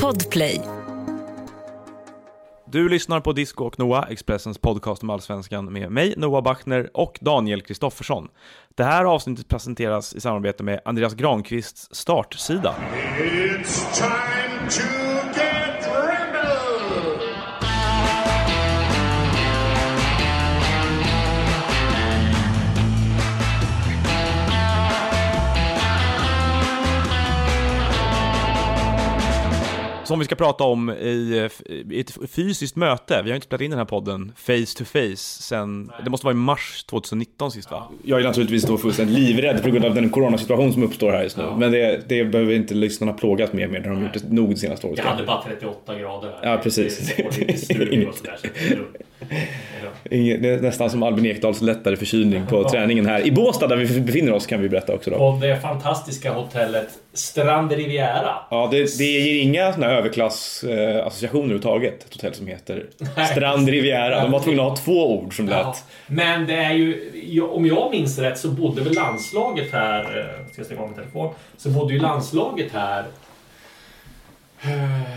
[0.00, 0.60] Podplay.
[2.66, 7.18] Du lyssnar på Disco och Noah, Expressens podcast om allsvenskan med mig, Noah Bachner och
[7.20, 8.28] Daniel Kristoffersson.
[8.74, 12.74] Det här avsnittet presenteras i samarbete med Andreas Granqvists startsida.
[13.18, 15.01] It's time to
[30.12, 31.48] Som vi ska prata om i,
[31.90, 33.22] i ett fysiskt möte.
[33.22, 36.32] Vi har inte spelat in den här podden face to face sen, det måste vara
[36.32, 37.88] i mars 2019 sist va?
[38.04, 41.36] Jag är naturligtvis då fullständigt livrädd på grund av den coronasituation som uppstår här just
[41.36, 41.44] nu.
[41.58, 44.50] Men det, det behöver inte lyssnarna plågas med mer, det har de gjort det nog
[44.50, 44.98] det senaste året.
[44.98, 46.32] Jag hade bara 38 grader.
[46.42, 46.50] här.
[46.50, 47.16] Ja, precis.
[47.16, 47.74] Det det.
[47.74, 48.86] Det Det är
[50.60, 53.26] nästan som Albin Ekdals lättare förkylning på träningen här.
[53.26, 55.16] I Båstad där vi befinner oss kan vi berätta också då.
[55.16, 58.34] På det fantastiska hotellet Strand Riviera.
[58.50, 62.04] Ja, det, det ger inga såna överklassassociationer överhuvudtaget.
[62.04, 63.26] Ett hotell som heter Nej.
[63.26, 64.22] Strand Riviera.
[64.22, 65.58] De var tvungna att ha två ord som lät.
[65.58, 65.76] Ja.
[66.06, 70.60] Men det är ju, om jag minns rätt så bodde väl landslaget här, eh, ska
[70.60, 73.04] jag stänga av min telefon, så bodde ju landslaget här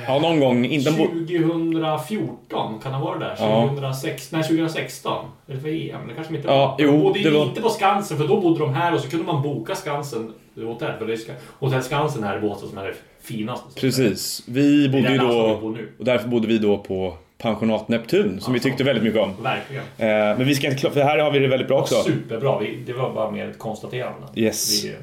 [0.07, 0.65] Ja, någon gång.
[0.65, 3.35] Inte bo- 2014, kan det vara det där?
[3.39, 3.67] Ja.
[3.69, 5.25] 2006, nej, 2016?
[5.47, 6.07] Eller för EM?
[6.07, 6.75] Det kanske inte Ja, var.
[6.79, 9.09] jo, de bodde det var- inte på Skansen, för då bodde de här och så
[9.09, 12.77] kunde man boka Skansen, hotell, för det är Ska- Hotell Skansen här i Båstad som
[12.77, 13.79] är det finaste.
[13.81, 14.43] Precis.
[14.47, 15.59] Vi bodde ju då...
[15.99, 19.31] Och därför bodde vi då på pensionat Neptun, som vi tyckte väldigt mycket om.
[19.43, 19.83] Verkligen.
[19.97, 20.91] Eh, men vi ska inte...
[20.91, 21.95] För här har vi det väldigt bra också.
[21.95, 22.59] Superbra.
[22.59, 24.27] Vi, det var bara mer ett konstaterande.
[24.35, 24.83] Yes.
[24.85, 24.93] Vi,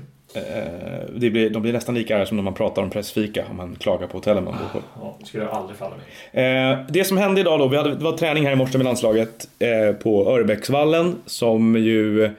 [1.15, 3.77] det blir, de blir nästan lika arga som när man pratar om pressfika, om man
[3.81, 4.87] klagar på hotellen man bor på.
[5.01, 6.45] ja, det skulle aldrig falla mig.
[6.45, 8.85] Eh, det som hände idag då, vi hade, det var träning här i morse med
[8.85, 12.31] landslaget eh, på Örebäcksvallen som ju,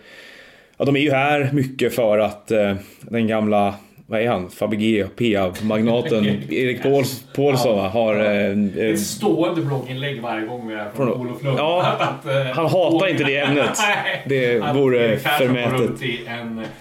[0.78, 3.76] ja de är ju här mycket för att eh, den gamla,
[4.08, 8.16] vad är han, Fabege, PA-magnaten Erik Pauls, Paulsson va, har...
[8.16, 11.60] Eh, eh, Ett stående blogginlägg varje gång vi är från Från- Olof Lund.
[11.60, 13.78] Ja, Att, eh, han hatar inte det ämnet.
[14.26, 16.02] Det vore förmätet.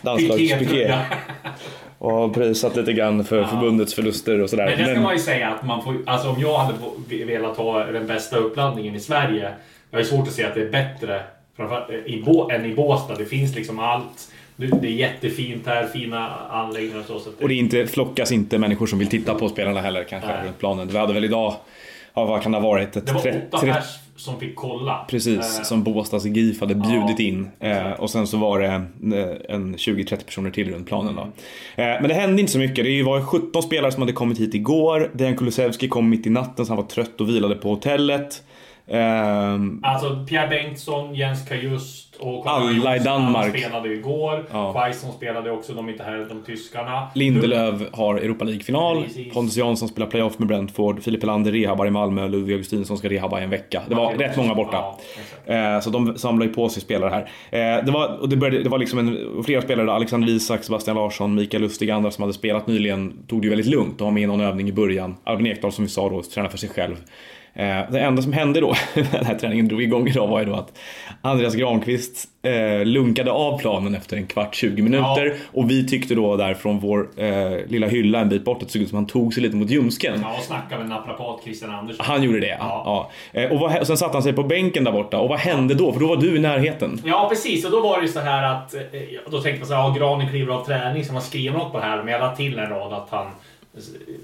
[0.03, 0.59] Landslagspiké.
[0.59, 1.01] pikétröja.
[1.99, 4.67] och har prisat lite grann för förbundets förluster och sådär.
[4.67, 6.75] Men det ska Men- man ju säga att man får, alltså om jag hade
[7.25, 9.53] velat ha den bästa uppladdningen i Sverige.
[9.91, 11.21] Jag har svårt att se att det är bättre
[11.57, 13.15] framförallt i än i Båstad.
[13.19, 14.29] Det finns liksom allt.
[14.57, 17.19] Det är jättefint här, fina anläggningar och så.
[17.19, 20.29] så det, Och det inte, flockas inte människor som vill titta på spelarna heller kanske
[20.29, 20.47] Nej.
[20.47, 20.89] runt planen.
[20.89, 21.55] Vi hade väl idag,
[22.15, 22.97] ja, vad kan det ha varit?
[22.97, 23.85] Ett det var 30 åtta pers
[24.17, 25.05] som fick kolla.
[25.09, 27.51] Precis, Eh, som Båstads GIF hade bjudit Ja, in.
[27.61, 31.23] Eh, och sen så var det eh, en 20-30 personer till runt planen då.
[31.23, 31.29] Eh,
[31.77, 32.85] men det hände inte så mycket.
[32.85, 35.11] Det var 17 spelare som hade kommit hit igår.
[35.15, 38.43] Dejan Kulusevski kom mitt i natten så han var trött och vilade på hotellet.
[38.89, 43.59] Ehm, Alltså Pierre Bengtsson, Jens Kajust och Alla i Danmark.
[43.59, 44.45] Spelade ju igår.
[44.53, 44.73] Ja.
[44.73, 47.09] Quaison spelade också, de är inte här, de tyskarna.
[47.15, 49.05] Lindelöf har Europa League-final.
[49.35, 51.03] Pontus Jansson spelar playoff med Brentford.
[51.03, 52.29] Filip Helander rehabbar i Malmö.
[52.29, 53.83] Ludvig Augustinsson ska rehabba i en vecka.
[53.89, 54.85] Det var Martin rätt många borta.
[55.47, 55.55] Ja.
[55.55, 57.11] Eh, Så de samlar ju på sig spelare
[57.51, 57.79] här.
[57.79, 60.97] Eh, Det var, och det, började, det var liksom en, flera spelare, Alexander Isak, Sebastian
[60.97, 64.13] Larsson, Mikael Lustig, andra som hade spelat nyligen, tog det ju väldigt lugnt och har
[64.13, 65.17] med någon övning i början.
[65.25, 66.97] Albin Ekdal som vi sa då, tränar för sig själv.
[67.55, 70.47] Eh, Det enda som hände då, när den här träningen drog igång idag, var ju
[70.47, 70.79] då att
[71.23, 75.25] Andreas Granqvist eh, lunkade av planen efter en kvart, 20 minuter.
[75.27, 75.33] Ja.
[75.53, 78.73] Och vi tyckte då där från vår eh, lilla hylla en bit bort att det
[78.73, 80.21] såg ut som han tog sig lite mot ljumsken.
[80.23, 82.07] Ja, och snacka med naprapat Christian Andersson.
[82.09, 82.83] Han gjorde det, ja.
[83.33, 83.41] ja.
[83.41, 85.19] Eh, Och, vad, och sen satte han sig på bänken där borta.
[85.19, 85.93] Och vad hände då?
[85.93, 87.01] För då var du i närheten.
[87.05, 87.65] Ja, precis.
[87.65, 88.75] Och då var det ju så här att...
[88.75, 88.81] eh,
[89.31, 91.79] Då tänkte man så här, ja, Granen kliver av träning, så man skriver något på
[91.79, 91.97] det här.
[92.03, 93.27] Men jag la till en rad att han...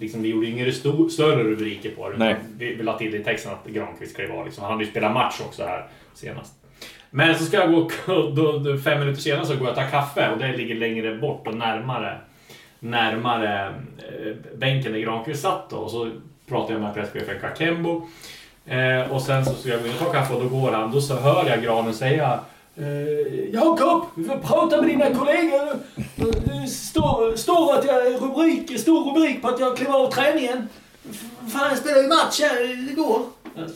[0.00, 2.16] Liksom, vi gjorde ju inga sto- större rubriker på det.
[2.18, 2.36] Nej.
[2.58, 4.44] Vi, vi la till i texten att Granqvist klev av.
[4.44, 4.62] Liksom.
[4.64, 6.54] Han hade ju spelat match också här senast.
[7.10, 7.90] Men så ska jag gå...
[8.06, 11.14] Då, då, fem minuter senare så går jag och tar kaffe och det ligger längre
[11.14, 12.18] bort och närmare
[12.80, 13.66] närmare
[13.98, 15.76] eh, bänken där Granqvist satt då.
[15.76, 16.10] Och så
[16.48, 18.06] pratar jag med presschefen Kakembo.
[18.66, 20.90] Eh, och sen så ska jag gå in och ta kaffe och då går han.
[20.92, 22.40] Då så hör jag Granen säga
[22.78, 25.78] eh, Jakob, vi får prata med dina kollegor.
[26.16, 30.68] Det står, står att jag rubrik, stor rubrik på att jag klev av träningen.
[31.52, 33.20] Fan, jag spelade ju match här igår.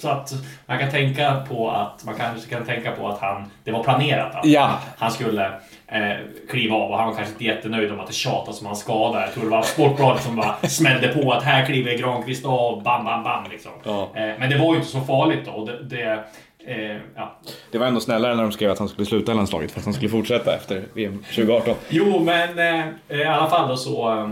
[0.00, 0.32] Så att
[0.66, 4.34] man kan tänka på att man kanske kan tänka på att han, det var planerat
[4.34, 4.78] att Ja.
[4.98, 5.46] han skulle
[5.86, 6.16] eh,
[6.50, 9.20] kliva av och han var kanske inte jättenöjd om att det tjatas om hans skada.
[9.20, 13.04] Jag tror det var Sportbladet som bara smällde på att här kliver Granqvist av, bam,
[13.04, 13.72] bam, bam liksom.
[13.84, 14.02] Ja.
[14.14, 15.64] Eh, men det var ju inte så farligt då.
[15.64, 16.24] Det, det,
[16.66, 17.38] eh, ja.
[17.70, 19.84] Det var ändå snällare när de skrev att han skulle sluta i landslaget för att
[19.84, 21.74] han skulle fortsätta efter VM 2018.
[21.88, 24.10] Jo, men eh, i alla fall då så...
[24.10, 24.30] Eh,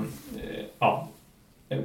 [0.78, 1.08] ja.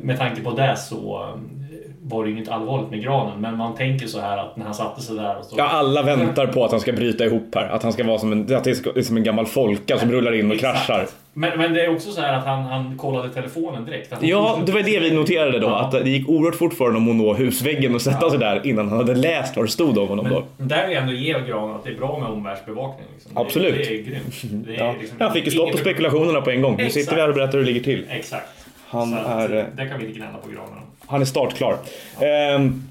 [0.01, 1.65] med tanke på det så eh,
[2.07, 3.42] var det inget allvarligt med granen.
[3.42, 5.56] Men man tänker så här att när han satte sig där och så...
[5.57, 7.68] Ja, alla väntar på att han ska bryta ihop här.
[7.69, 10.34] Att han ska vara som en, att det är som en gammal folka som rullar
[10.36, 10.86] in och Exakt.
[10.86, 11.07] kraschar.
[11.34, 14.13] Men, men det är också så här att han, han kollade telefonen direkt.
[14.22, 15.68] Ja, det var det vi noterade då.
[15.68, 15.80] Ja.
[15.80, 18.90] Att det gick oerhört fort för honom att nå husväggen och sätta sig där innan
[18.90, 20.44] han hade läst vad det stod om honom då.
[20.57, 23.07] Men där vill jag ändå ge Gran att det är bra med omvärldsbevakning.
[23.13, 23.31] Liksom.
[23.34, 23.75] Det- Absolut.
[23.75, 24.66] Det, är grymt.
[24.66, 24.94] Det är Ja.
[25.00, 26.75] liksom Han fick ju stopp på spekulationerna på en gång.
[26.78, 27.04] Nu Exakt.
[27.04, 28.06] sitter vi här och berättar hur det ligger till.
[28.10, 28.48] Exakt.
[28.95, 30.83] Han Så är, eh, Där kan vi inte gnälla på Granen.
[31.07, 31.77] Han är startklar.
[32.19, 32.83] Ehm,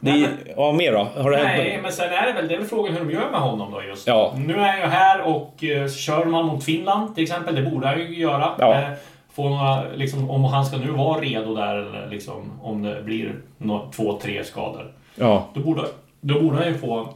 [0.00, 1.22] det, Nej, ja, mer då?
[1.22, 1.82] Har det Nej, hänt?
[1.82, 3.82] men sen är det väl, det är väl frågan hur de gör med honom då
[3.82, 4.06] just.
[4.06, 4.34] Ja.
[4.36, 7.86] Nu är han ju här och uh, kör man mot Finland till exempel, det borde
[7.86, 8.50] han ju göra.
[8.58, 8.74] Ja.
[8.74, 8.88] Eh,
[9.34, 13.34] få några, liksom, om han ska nu vara redo där, eller liksom, om det blir
[13.58, 14.92] nå- två, tre skador.
[15.14, 15.44] Ja.
[15.54, 15.82] Då borde,
[16.20, 17.08] då borde han ju få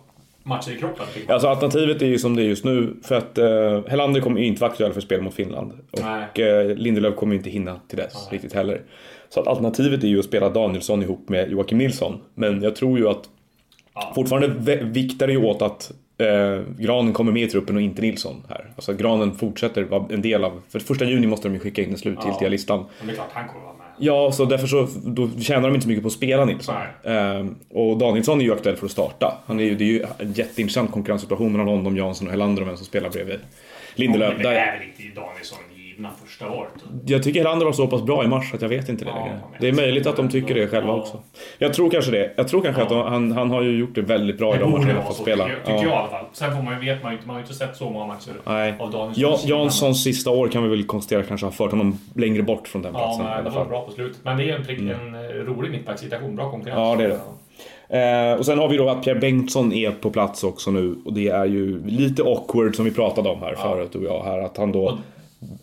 [0.47, 1.07] matcher i kroppen.
[1.27, 1.33] jag.
[1.35, 2.97] Alltså alternativet är ju som det är just nu.
[3.03, 5.73] För att eh, Helander kommer ju inte vara aktuell för spel mot Finland.
[5.91, 6.49] Och Nej.
[6.49, 8.81] eh, Lindelöf kommer ju inte hinna till dess riktigt heller.
[9.29, 12.21] Så att alternativet är ju att spela Danielsson ihop med Joakim Nilsson.
[12.35, 13.23] Men jag tror ju att
[13.95, 14.13] Ja.
[14.15, 18.43] fortfarande viktar det ju åt att eh, Granen kommer med i truppen och inte Nilsson
[18.49, 18.71] här.
[18.77, 20.63] Alltså Granen fortsätter vara en del av...
[20.69, 22.49] För första juni måste de ju skicka in den slutgiltiga Ja.
[22.49, 22.85] listan.
[22.99, 23.76] Men det är klart, han kommer vara.
[23.99, 26.75] Ja, så därför så då tjänar de inte så mycket på att spela Nilsson.
[27.05, 29.35] Ehm, och Danielsson är ju aktuell för att starta.
[29.47, 32.69] Han är ju, det är ju en jätteintressant konkurrenssituation mellan honom, Jansson och Helander om
[32.69, 33.41] vem som spelar bredvid
[33.95, 34.35] Lindelöf.
[34.35, 35.59] Men det är väl inte Danielsson
[35.97, 36.71] givna första året?
[37.07, 39.19] jag tycker Helander var så pass bra i mars att jag vet inte det Ja,
[39.25, 39.39] längre.
[39.61, 40.95] Det är möjligt att de tycker det själva Ja.
[40.97, 41.19] också.
[41.59, 42.33] Jag tror kanske det.
[42.37, 42.85] Jag tror kanske Ja.
[42.85, 45.17] att de, han, han har ju gjort det väldigt bra i de matcherna han fått
[45.17, 45.45] spela.
[45.45, 45.83] tycker, jag, tycker Ja.
[45.83, 46.25] jag i alla fall.
[46.33, 48.33] Sen får man vet man ju inte, man har ju inte sett så många matcher
[48.45, 48.75] Nej.
[48.79, 49.23] av Danielsson.
[49.49, 52.83] Ja, Janssons sista år kan vi väl konstatera kanske har fört honom längre bort från
[52.83, 54.19] den Ja, platsen i men det var bra på slutet.
[54.23, 56.37] Men det är en, prick, en eh, rolig mittbackssituation.
[56.37, 56.79] Bra konkurrens.
[56.79, 57.21] Ja, det är det.
[57.89, 61.13] Eh, och sen har vi då att Pierre Bengtsson är på plats också nu och
[61.13, 64.57] det är ju lite awkward som vi pratade om här förut och jag här att
[64.57, 64.95] han då eh,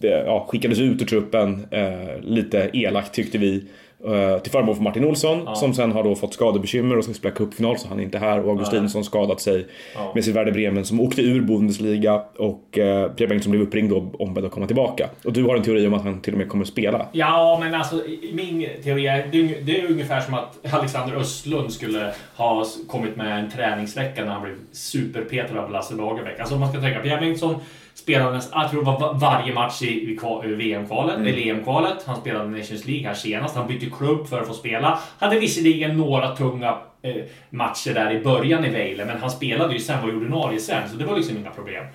[0.01, 3.63] ja, skickades ut ur truppen eh, lite elakt tyckte vi
[4.05, 7.35] eh, till förmån för Martin Olsson som sen har då fått skadebekymmer och ska spela
[7.35, 10.11] cupfinal så han är inte här och Augustinsson skadat sig Ja.
[10.15, 14.21] med sitt Werder Bremen som åkte ur Bundesliga och eh, Pierre Bengtsson blev uppringd och
[14.21, 15.09] ombedd att komma tillbaka.
[15.23, 17.05] Och du har en teori om att han till och med kommer att spela.
[17.11, 18.01] Ja, men alltså
[18.33, 19.27] min teori är
[19.61, 24.41] det, är ungefär som att Alexander Östlund skulle ha kommit med en träningsvecka när han
[24.43, 26.39] blev superpetad av Lasse Lagerbäck.
[26.39, 27.55] Alltså om man ska tänka, Pierre Bengtsson
[27.93, 32.03] spelade jag tror det var va- varje match i, i VM-kvalet, eller EM-kvalet.
[32.05, 33.55] Han spelade Nations League här senast.
[33.55, 34.99] Han bytte klubb för att få spela.
[35.19, 37.15] Hade visserligen några tunga eh,
[37.49, 40.95] matcher där i början i Vejle, men han spelade ju sen, var ordinarie sen, så
[40.95, 41.85] det var liksom inga problem.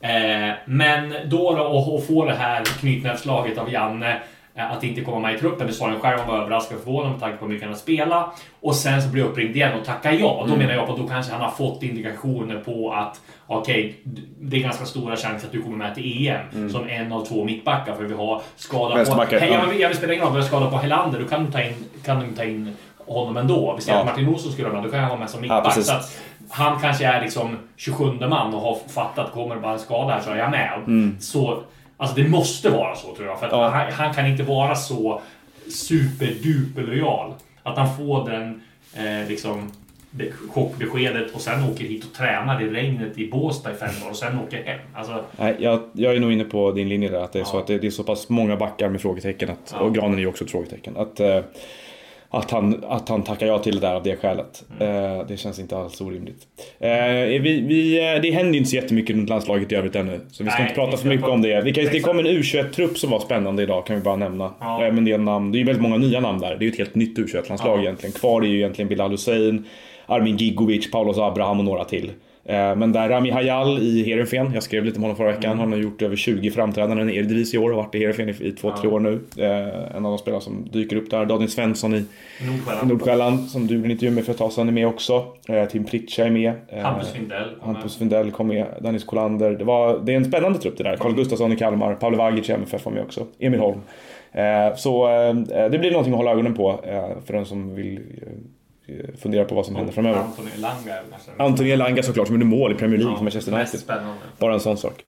[0.00, 4.18] Eh, men då, då och få det här knytnävsslaget av Janne eh,
[4.66, 5.66] att inte komma med i truppen.
[5.66, 7.72] Det sa han själv, han var överraskad och förvånad med tanke på hur mycket han
[7.72, 8.42] har spelat.
[8.60, 10.44] Och sen så blir jag uppringd igen och tackar ja.
[10.48, 14.22] Då menar jag på att då kanske han har fått indikationer på att okej, d-
[14.40, 17.44] det är ganska stora chanser att du kommer med till EM som en av två
[17.44, 19.10] mittbackar för vi har skada på...
[19.40, 19.60] Hej, ja.
[19.60, 21.18] jag, vill, jag vill spela ingen roll, vi har skada på Helander.
[21.20, 22.76] Då kan du ta in, kan du ta in
[23.06, 23.74] honom ändå.
[23.76, 24.00] Vi säger Ja.
[24.00, 25.74] att Martin Olsson skulle vara med, då kan han vara med som mittback.
[25.92, 26.20] att
[26.50, 30.20] han kanske är liksom 27 man och har fattat, kommer det bara en skada här
[30.20, 30.80] så är jag med.
[31.20, 31.62] Så,
[31.98, 33.40] alltså det måste vara så tror jag.
[33.40, 33.68] För Ja.
[33.68, 35.20] han, han kan inte vara så
[35.70, 37.32] superduper lojal.
[37.62, 38.62] Att han får den
[38.94, 39.72] eh, liksom
[40.10, 44.10] det- chockbeskedet och sen åker hit och tränar i regnet i Båstad i fem dagar
[44.10, 44.80] och sen åker hem.
[44.94, 47.20] Alltså, Nej, jag, jag är nog inne på din linje där.
[47.20, 47.60] Att det är så Ja.
[47.60, 49.50] att det, det är så pass många backar med frågetecken.
[49.50, 49.80] Att, Ja.
[49.80, 50.96] Och Granen är ju också ett frågetecken.
[50.96, 51.40] Att, eh,
[52.30, 54.64] att, han, att han tackar ja till det där av det skälet.
[54.80, 55.18] Mm.
[55.20, 56.38] Eh, det känns inte alls orimligt.
[56.80, 56.90] Eh,
[57.42, 60.20] vi, vi, eh, det händer ju inte så jättemycket runt landslaget i övrigt ännu.
[60.30, 61.60] Så vi ska Nej, inte prata för mycket ta- om det.
[61.60, 64.54] Vi kan, det kom en U21-trupp som var spännande idag kan vi bara nämna.
[64.60, 64.74] Ja.
[64.84, 65.52] Eh, med en del namn.
[65.52, 66.48] Det är ju väldigt många nya namn där.
[66.56, 67.82] Det är ju ett helt nytt U21-landslag Ja.
[67.82, 68.12] egentligen.
[68.12, 69.64] Kvar är ju egentligen Bilal Hussein,
[70.06, 72.10] Armin Gigovic, Paulos Abraham och några till.
[72.48, 75.58] Eh, Men där Rami Hayal i Heerenveen, jag skrev lite om honom förra veckan, Mm.
[75.58, 78.28] han har gjort över 20 framträdanden i Eredivisie i år och har varit i Heerenveen
[78.28, 79.20] i, i två, tre år nu.
[79.38, 81.24] Eh, En av de spelare som dyker upp där.
[81.26, 82.04] Daniel Svensson i
[82.46, 82.88] Nordsjälland.
[82.88, 85.24] Nordsjälland, som du gjorde en intervju med för ett tag sedan, är med också.
[85.48, 86.52] Eh, Tim Pritcha är med.
[86.68, 87.48] Eh, Hampus Findell.
[87.62, 89.50] Hampus Findell kom med, Dennis Kolander.
[89.50, 90.96] Det, var, det är en spännande trupp det där.
[90.96, 93.26] Carl Gustafsson i Kalmar, Paolo Vagic i MFF var med också.
[93.38, 93.80] Emil Holm.
[94.76, 95.08] Så
[95.70, 96.80] det blir någonting att hålla ögonen på
[97.26, 98.00] för den som vill
[99.18, 100.18] fundera på vad som händer framöver.
[100.18, 103.80] Anthony Elanga nästan- Anthony Elanga såklart som gjorde mål i Premier League för Manchester United.
[104.38, 105.04] Bara en sån sak.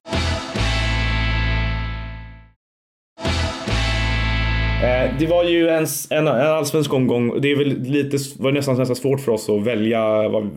[5.19, 7.41] Det var ju en, en, en allsvensk omgång.
[7.41, 10.49] Det är väl lite, var nästan, nästan svårt för oss att välja vad,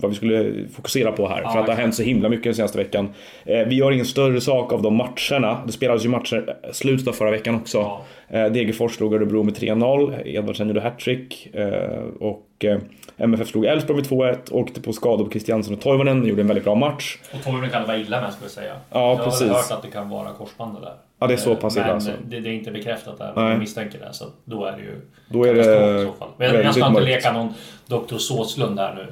[0.00, 1.42] vad vi skulle fokusera på här.
[1.52, 3.08] för att det har hänt så himla mycket den senaste veckan.
[3.44, 5.62] Eh, Vi gör ingen större sak av de matcherna.
[5.66, 7.78] Det spelades ju matcher eh, slutet av förra veckan också.
[7.78, 8.02] Ja.
[8.28, 10.26] Eh, Degerfors slog Örebro med 3-0.
[10.26, 11.48] Edvardsen gjorde hattrick.
[11.54, 12.78] eh, Och eh,
[13.18, 14.36] MFF slog Elfsborg med 2-1.
[14.52, 16.26] Åkte på skador på Christiansen och Toivonen.
[16.26, 17.18] Gjorde en väldigt bra match.
[17.34, 18.72] Och Toivonen kan det vara illa med skulle jag säga.
[18.90, 19.48] Ja, jag har precis.
[19.48, 20.92] hört att det kan vara korsbandet där.
[21.20, 22.10] Ja, det är så pass illa Men alltså.
[22.24, 23.32] det, det är inte bekräftat där.
[23.36, 23.50] Nej.
[23.50, 24.12] Jag misstänker det.
[24.12, 26.28] Så då är det ju Då är det i så fall.
[26.36, 27.06] Men jag, ska inte mörkt.
[27.06, 27.54] leka någon
[27.86, 28.16] Dr.
[28.16, 29.06] Såslund här nu.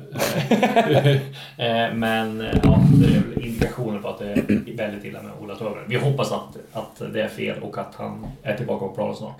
[1.64, 5.32] Eh, Men eh, ja, det är väl indikationer på att det är väldigt illa med
[5.42, 5.84] Ola Toivonen.
[5.88, 9.36] Vi hoppas att, att det är fel och att han är tillbaka på planen snart.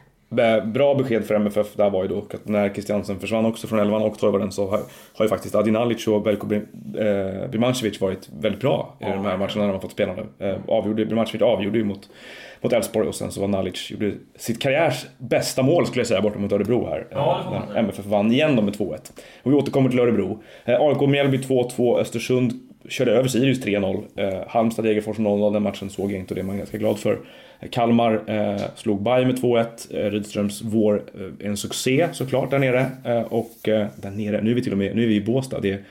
[0.65, 4.03] Bra besked för MFF där var ju dock att när Christiansen försvann också från elvan
[4.03, 4.81] och Toivonen så har,
[5.15, 6.61] har ju faktiskt Adi Nalic och Belko eh,
[7.51, 10.47] Birmancevic varit väldigt bra i Ja, de här matcherna när de har fått spela nu.
[10.47, 12.09] Eh, avgjorde, Birmancevic avgjorde ju mot
[12.61, 16.21] mot Elfsborg och sen så var Nalic, gjorde sitt karriärs bästa mål skulle jag säga
[16.21, 17.07] borta mot Örebro här.
[17.11, 17.81] Ja, när.
[17.81, 18.97] MFF vann igen då med 2-1.
[19.43, 20.43] Och vi återkommer till Örebro.
[20.65, 22.53] Eh, AIK Mjällby 2-2, Östersund
[22.89, 24.03] körde över Sirius 3-0.
[24.17, 26.99] Eh, Halmstad Degerfors 0-0, den matchen såg jag inte och det är man ganska glad
[26.99, 27.19] för.
[27.61, 29.67] Eh, Kalmar eh, slog Bayern med 2-1.
[29.91, 32.87] Eh, Rydströms vår eh, en succé såklart där nere.
[33.29, 35.61] Och där nere, nu är vi till och med nu är vi i Båstad.
[35.61, 35.83] Det är,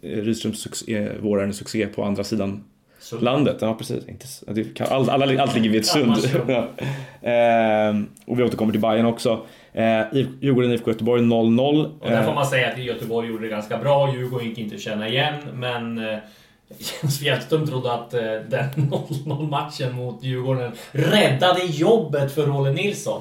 [0.00, 2.64] Rydströms succé, vår är en succé på andra sidan
[3.06, 4.04] Så, Landet, ja precis.
[4.08, 6.14] Inte, kan, all, alla, allt ligger vid ett sund.
[6.48, 6.68] Ja.
[7.30, 9.40] Ehm, och vi återkommer till Bayern också.
[9.74, 11.84] Ehm, I- Djurgården IFK Göteborg 0-0.
[12.00, 14.12] och där får Ehm, man säga att Göteborg gjorde det ganska bra.
[14.14, 16.18] Djurgården gick inte att känna igen, men eh,
[17.02, 18.64] Jens Fjällström trodde att eh, den
[19.26, 23.20] 0-0 matchen mot Djurgården räddade jobbet för Rolle Nilsson.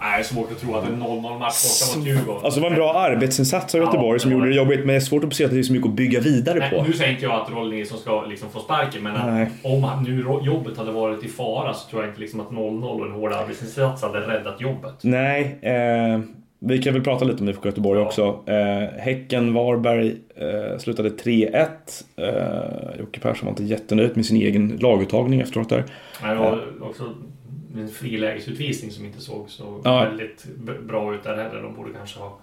[0.00, 2.44] Nej, det är svårt att tro att en 0-0 match borta mot Djurgården.
[2.44, 4.78] Alltså det var en bra arbetsinsats av Ja, Göteborg som det var gjorde det jobbigt,
[4.78, 6.70] men det är svårt att se att det är så mycket att bygga vidare Nej,
[6.70, 6.82] på.
[6.82, 9.50] nu säger inte jag att Rolle Nilsson ska liksom få sparken, men att Nej.
[9.62, 13.06] om nu jobbet hade varit i fara så tror jag inte liksom att 0-0 och
[13.06, 14.94] en hård arbetsinsats hade räddat jobbet.
[15.00, 16.20] Nej, eh,
[16.60, 18.06] vi kan väl prata lite om IFK Göteborg Ja.
[18.06, 18.40] också.
[18.46, 22.04] Eh, häcken Varberg eh, slutade 3-1.
[22.16, 25.84] Eh, Jocke Persson var inte jättenöjd med sin egen laguttagning efteråt där.
[26.22, 27.14] Men det var också
[27.76, 30.00] en frilägesutvisning som inte såg så Ja.
[30.04, 30.46] väldigt
[30.88, 31.62] bra ut där heller.
[31.62, 32.38] De borde kanske ha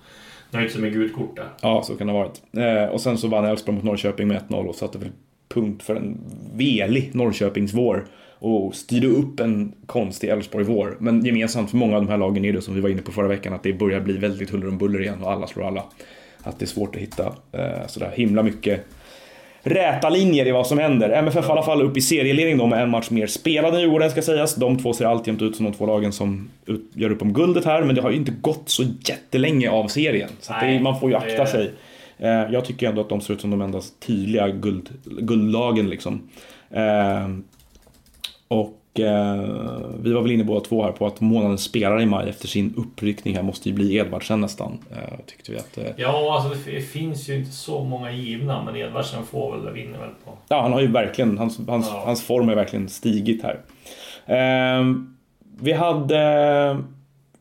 [0.52, 1.50] nöjt sig med gult kort där.
[1.62, 2.42] Ja, så kan det ha varit.
[2.58, 5.10] Eh, och sen så vann Elfsborg mot Norrköping med 1-0 och satte väl
[5.50, 6.18] punkt för en
[6.56, 8.06] velig Norrköpingsvår.
[8.40, 10.98] Och styrde upp en konstig Elfsborg-vår.
[11.00, 13.12] Men gemensamt för många av de här lagen är det som vi var inne på
[13.12, 15.84] förra veckan att det börjar bli väldigt huller om buller igen och alla slår alla.
[16.44, 18.86] Att det är svårt att hitta eh, sådär himla mycket
[19.68, 21.10] räta linjer i vad som händer.
[21.10, 24.12] MFF i alla fall upp i serieledning då med en match mer spelad än Djurgården
[24.12, 24.56] ska sägas.
[24.56, 26.50] De två ser alltjämt ut som de två lagen som
[26.94, 30.30] gör upp om guldet här, men det har ju inte gått så jättelänge av serien.
[30.40, 31.72] Så det, man får ju akta sig.
[32.18, 36.22] Eh, Jag tycker ändå att de ser ut som de enda tydliga guld, guldlagen liksom.
[36.72, 37.30] Eh,
[38.48, 38.74] Och
[40.00, 42.74] vi var väl inne båda två här på att månadens spelare i maj efter sin
[42.78, 44.78] uppryckning här måste ju bli Edvardsen nästan.
[44.92, 45.78] Eh, Tyckte vi att...
[45.78, 50.00] eh, Ja, alltså det finns ju inte så många givna, men Edvardsen får väl, vinner
[50.00, 50.32] väl på.
[50.48, 52.02] Ja, han har ju verkligen, hans, hans, Ja.
[52.06, 53.60] hans form har verkligen stigit här.
[54.26, 55.16] Ehm,
[55.60, 56.18] vi hade,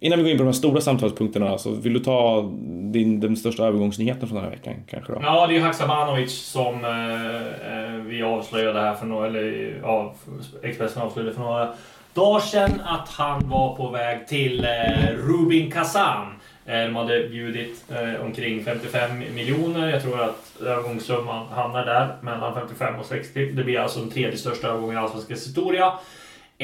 [0.05, 2.51] innan vi går in på de här stora samtalspunkterna, så vill du ta
[2.93, 5.21] din, den största övergångsnyheten från den här veckan kanske då?
[5.23, 10.15] Ja, det är ju Haksabanovic som eh, eh, vi avslöjade här för några, eller ja,
[10.63, 11.75] Expressen avslöjade för några
[12.15, 16.27] dagar sedan att han var på väg till eh, Rubin Kazan.
[16.67, 19.89] Eh, de hade bjudit eh, omkring 55 miljoner.
[19.89, 23.53] Jag tror att övergångssumman hamnar där, mellan 55 och 60.
[23.53, 25.93] Det blir alltså den tredje största övergången i Allsvenskans historia.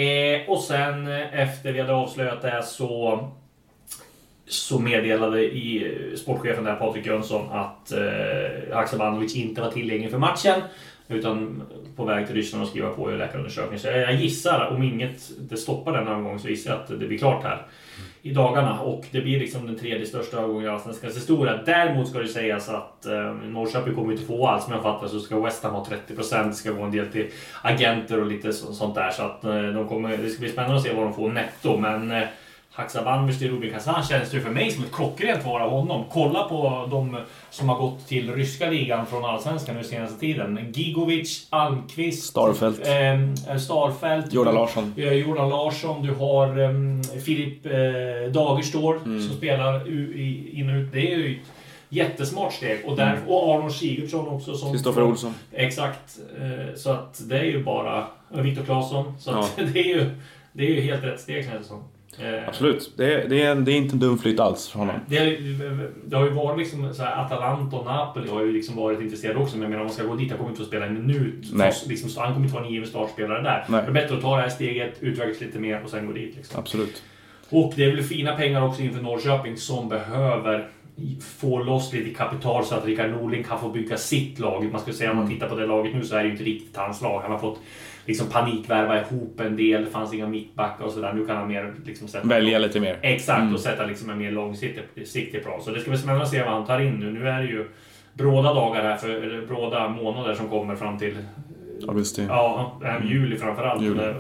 [0.01, 3.29] Eh, och sen eh, efter vi hade avslöjat det så
[4.47, 10.19] så meddelade i eh, sportchefen där, Patrik Jönsson, att eh, Haksabanovic inte var tillgänglig för
[10.19, 10.61] matchen.
[11.09, 11.63] Utan
[11.97, 13.79] på väg till Ryssland och skriva på i läkarundersökning.
[13.79, 17.19] Så jag gissar, om inget det stoppar den övergången, så gissar jag att det blir
[17.19, 17.67] klart här
[18.23, 18.81] i dagarna.
[18.81, 21.61] Och det blir liksom den tredje största övergången i Allsvenskans historia.
[21.67, 25.21] Däremot ska det sägas att eh, Norrköping kommer inte få alls, som jag fattar så
[25.21, 26.49] ska West Ham ha 30%.
[26.49, 27.27] Det ska gå en del till
[27.63, 29.11] agenter och lite så, sånt där.
[29.11, 31.77] Så att eh, de kommer, det ska bli spännande att se vad de får netto.
[31.77, 32.29] Men eh,
[32.81, 36.05] Haksabanovic till Rubin Kazan känns det för mig som ett klockrent val av honom.
[36.13, 37.17] Kolla på de
[37.51, 40.73] som har gått till ryska ligan från Allsvenskan nu senaste tiden.
[40.75, 42.79] Gigovic, Almqvist, Starfelt.
[42.87, 44.95] eh, Starfelt Jordan Larsson.
[44.97, 49.29] Eh, Jordan Larsson, du har um, Filip eh, Dagerstål Mm.
[49.29, 49.89] som spelar
[50.59, 50.93] in och ut.
[50.93, 51.47] Det är ju ett
[51.89, 52.81] jättesmart steg.
[52.87, 54.55] Och, där, och Arnold Sigurdsson också.
[54.55, 54.73] som- Mm.
[54.79, 55.35] Kristoffer Olsson.
[55.53, 56.19] Exakt.
[56.41, 58.05] Eh, så att det är ju bara...
[58.33, 59.15] Viktor Claesson.
[59.19, 59.65] Så att Ja.
[59.73, 60.11] det, är ju,
[60.53, 61.83] det är ju helt rätt steg känns det som.
[62.23, 64.97] Eh, Absolut, det är, det, är, det är inte en dum flytt alls för honom.
[65.07, 65.39] det,
[66.05, 69.39] det har ju varit liksom så här, Atalanta och Napoli har ju liksom varit intresserade
[69.39, 69.57] också.
[69.59, 71.45] Men om man ska gå dit, han kommer inte att spela en minut.
[71.53, 71.67] Nej.
[71.67, 73.65] Fast Liksom, han kommer inte vara en given startspelare där.
[73.69, 73.83] Nej.
[73.83, 76.37] Det är bättre att ta det här steget, utvecklas lite mer och sen gå dit.
[76.37, 76.61] Liksom.
[76.61, 77.03] Absolut.
[77.49, 80.69] Och det är väl fina pengar också inför Norrköping som behöver
[81.39, 84.69] få loss lite kapital så att Rickard Norling kan få bygga sitt lag.
[84.73, 86.45] Man ska säga om man tittar på det laget nu så är det ju inte
[86.45, 87.21] riktigt hans lag.
[87.23, 87.59] Han har fått
[88.11, 89.85] liksom panikvärva ihop en del.
[89.85, 91.13] Det fanns inga mittbackar och sådär.
[91.13, 92.99] Nu kan han mer liksom sätta Välja lite mer.
[93.03, 95.63] Exakt, och sätta liksom en mer långsiktig siktig plan.
[95.63, 97.13] Så det ska bli spännande att se vad han tar in nu.
[97.13, 97.69] Nu är det ju
[98.13, 101.17] bråda dagar här, för, eller bråda månader som kommer fram till
[101.89, 102.27] Augusti.
[102.29, 103.83] Ja, här med juli framförallt.
[103.83, 104.15] Juli.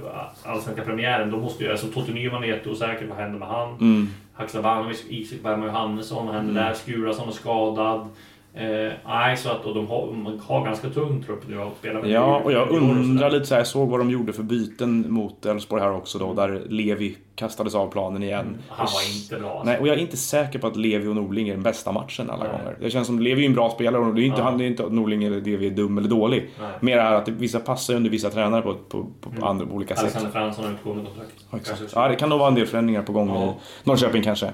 [0.44, 1.30] Allsvenska premiären.
[1.30, 3.06] Då måste ju, alltså Totte Nyman är jätteosäker.
[3.06, 3.76] Vad händer med han?
[3.80, 4.08] Mm.
[4.32, 6.74] Haksabanovic, Isak Bergman Johannesson, vad händer där?
[6.74, 8.08] Skurason är skadad.
[8.54, 12.00] Eh, nej, så att och de har, de har ganska tung trupp nu att spela
[12.00, 12.10] med.
[12.10, 15.46] Ja, och jag undrar lite så här, jag såg vad de gjorde för byten mot
[15.46, 18.58] Elfsborg här också då, där Levi kastades av planen igen.
[18.68, 19.50] Han var inte bra.
[19.50, 19.64] Alltså.
[19.64, 22.30] Nej, och jag är inte säker på att Levi och Norling är den bästa matchen
[22.30, 22.52] alla Nej.
[22.52, 22.76] gånger.
[22.80, 24.44] Det känns som Levi är en bra spelare och det är inte, Ja.
[24.44, 26.50] han, det är inte att Norling eller Levi är dum eller dålig.
[26.60, 26.68] Nej.
[26.80, 29.74] Mer är att det, vissa passar under vissa tränare på, på, på, på andra på
[29.74, 30.02] olika sätt.
[30.04, 31.30] Alexander Fransson har utgående kontrakt.
[31.50, 31.78] Ja, exakt.
[31.78, 33.44] Kanske- Ja, det kan nog vara en del förändringar på gång Ja.
[33.44, 34.46] i Norrköping kanske.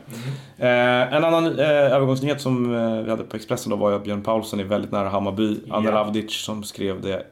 [0.59, 0.69] Eh,
[1.15, 4.23] en annan eh, övergångsnyhet som eh, vi hade på Expressen då var ju att Björn
[4.23, 5.57] Paulsson är väldigt nära Hammarby.
[5.71, 5.95] Anna Ja.
[5.97, 7.23] Ravdic som skrev det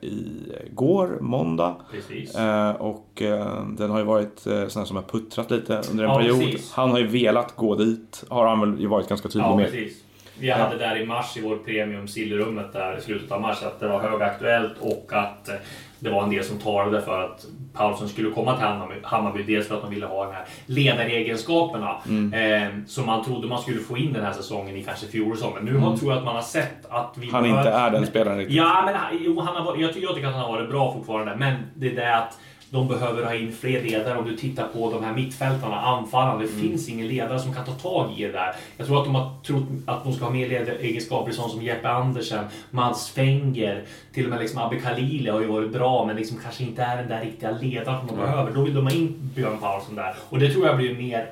[0.70, 1.74] igår, måndag.
[1.90, 2.34] Precis.
[2.34, 3.46] Eh, och eh,
[3.78, 6.40] den har ju varit eh, sån här som har puttrat lite under en Ja, period.
[6.40, 6.72] precis.
[6.72, 9.64] Han har ju velat gå dit, har han väl varit ganska tydlig Ja, med.
[9.70, 10.00] precis.
[10.38, 13.80] Vi hade där i mars i vår premium sillrummet där i slutet av mars att
[13.80, 15.54] det var högaktuellt och att eh,
[15.98, 19.42] det var en del som talade för att Paulsson skulle komma till Hammarby.
[19.42, 21.90] Dels för att de ville ha de här ledaregenskaperna
[22.38, 25.64] eh, som man trodde man skulle få in den här säsongen i kanske fjolsäsongen.
[25.64, 28.38] Nu har, tror jag att man har sett att vi Han inte är den spelaren
[28.38, 28.56] riktigt.
[28.56, 30.92] Ja, men han- jo, han har, jag, tycker, jag tycker att han har varit bra
[30.92, 32.38] fortfarande, men det är det att
[32.74, 34.18] de behöver ha in fler ledare.
[34.18, 36.40] Om du tittar på de här mittfältarna, anfallarna.
[36.40, 38.54] Det finns ingen ledare som kan ta tag i det där.
[38.76, 41.88] Jag tror att de har trott att de ska ha mer ledaregenskaper sånt som Jeppe
[41.88, 46.38] Andersen, Mads Fenger, till och med liksom Abbe Khalili har ju varit bra, men liksom
[46.42, 48.52] kanske inte är den där riktiga ledaren som de behöver.
[48.52, 50.14] Då vill de ha in Björn Paulsson där.
[50.28, 51.30] Och det tror jag blir mer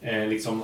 [0.00, 0.62] eh, liksom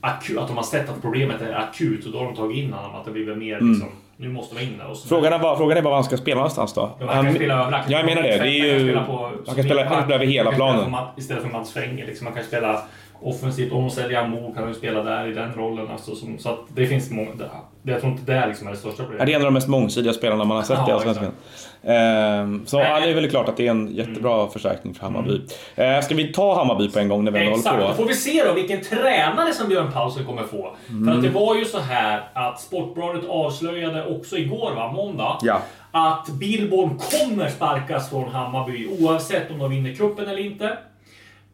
[0.00, 2.72] akut, att de har sett att problemet är akut och då har de tagit in
[2.72, 2.94] honom.
[2.94, 3.88] Att det blir mer liksom,
[4.20, 6.36] nu måste vi in så Frågan är, bara, frågan är bara var han ska spela
[6.36, 6.96] någonstans då.
[7.00, 7.86] Ja, han kan spela överallt.
[7.88, 8.28] Ja, jag menar det.
[8.38, 8.96] Det är ju...
[8.96, 10.94] Han kan spela, Han kan över hela planen.
[11.16, 12.06] Istället för Mats Fenger.
[12.06, 12.24] Liksom.
[12.24, 12.82] Man kan spela
[13.22, 13.72] offensivt.
[13.72, 15.88] Omoselja Mo kan ju spela där i den rollen.
[15.92, 17.30] Alltså, som, så att det finns många...
[17.34, 19.26] Det, jag tror inte det liksom är det största problemet.
[19.26, 21.32] det är en av de mest mångsidiga spelarna man har sett i Ja, Allsvenskan.
[21.84, 23.02] Ehm, så Nej.
[23.02, 25.40] det är väl klart att det är en jättebra förstärkning för Hammarby.
[25.76, 28.02] Eh, ska vi ta Hammarby på en gång när vi ändå Exakt, håller då på?
[28.02, 30.70] får vi se då vilken tränare som Björn Paulsson kommer få.
[30.86, 31.08] För Mm.
[31.16, 35.60] att det var ju så här att Sportbladet avslöjade också igår, va, måndag, Ja.
[35.92, 40.78] att Billborn kommer sparkas från Hammarby oavsett om de vinner kuppen eller inte.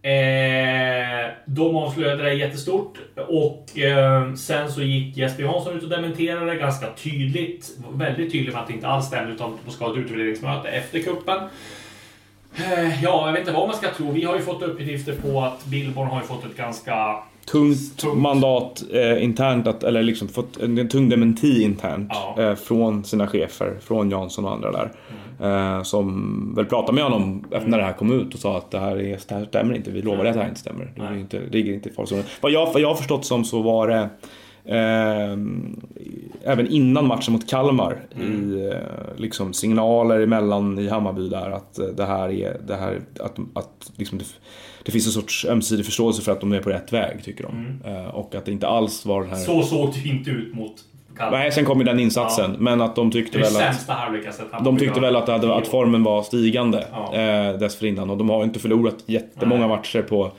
[0.06, 2.98] Eh, de avslöjade det jättestort
[3.28, 7.70] och eh, sen så gick Jesper Jansson ut och dementerade det ganska tydligt.
[7.92, 11.00] Väldigt tydligt med att det inte alls stämde utan de ska ha ett utvärderingsmöte efter
[11.02, 11.38] kuppen.
[12.56, 14.12] Eh, ja, jag vet inte vad man ska tro.
[14.12, 18.18] Vi har ju fått uppgifter på att Billborn har ju fått ett ganska Tungt Tungt.
[18.22, 22.42] mandat eh, internt, att, eller liksom fått en, en tung dementi internt Ja.
[22.42, 24.92] eh, från sina chefer, från Jansson och andra där.
[25.38, 25.76] Mm.
[25.76, 28.70] Eh, som väl pratade med honom efter när det här kom ut och sa att
[28.70, 30.92] det här, är, det här stämmer inte, vi lovar att det här inte stämmer.
[30.96, 31.20] Det, Nej.
[31.20, 32.24] inte, det ligger inte i farozonen.
[32.40, 34.08] Vad jag, vad jag har förstått som så var det
[34.68, 35.36] Eh,
[36.42, 38.78] även innan matchen mot Kalmar i eh,
[39.16, 44.18] liksom signaler emellan i Hammarby där att det här är det här att, att liksom
[44.18, 44.24] det,
[44.86, 47.80] det finns en sorts ömsesidig förståelse för att de är på rätt väg tycker de.
[47.90, 49.36] Eh, och att det inte alls var den här...
[49.38, 50.72] Så såg det inte ut mot
[51.16, 51.38] Kalmar.
[51.38, 52.50] Nej, sen kom ju den insatsen.
[52.50, 52.56] Ja.
[52.60, 53.80] Men att de tyckte väl att...
[53.80, 53.86] sett
[54.64, 57.14] De tyckte väl att, hade, att formen var stigande Ja.
[57.14, 58.10] eh, dessförinnan.
[58.10, 59.76] Och de har inte förlorat jättemånga Nej.
[59.76, 60.32] matcher på,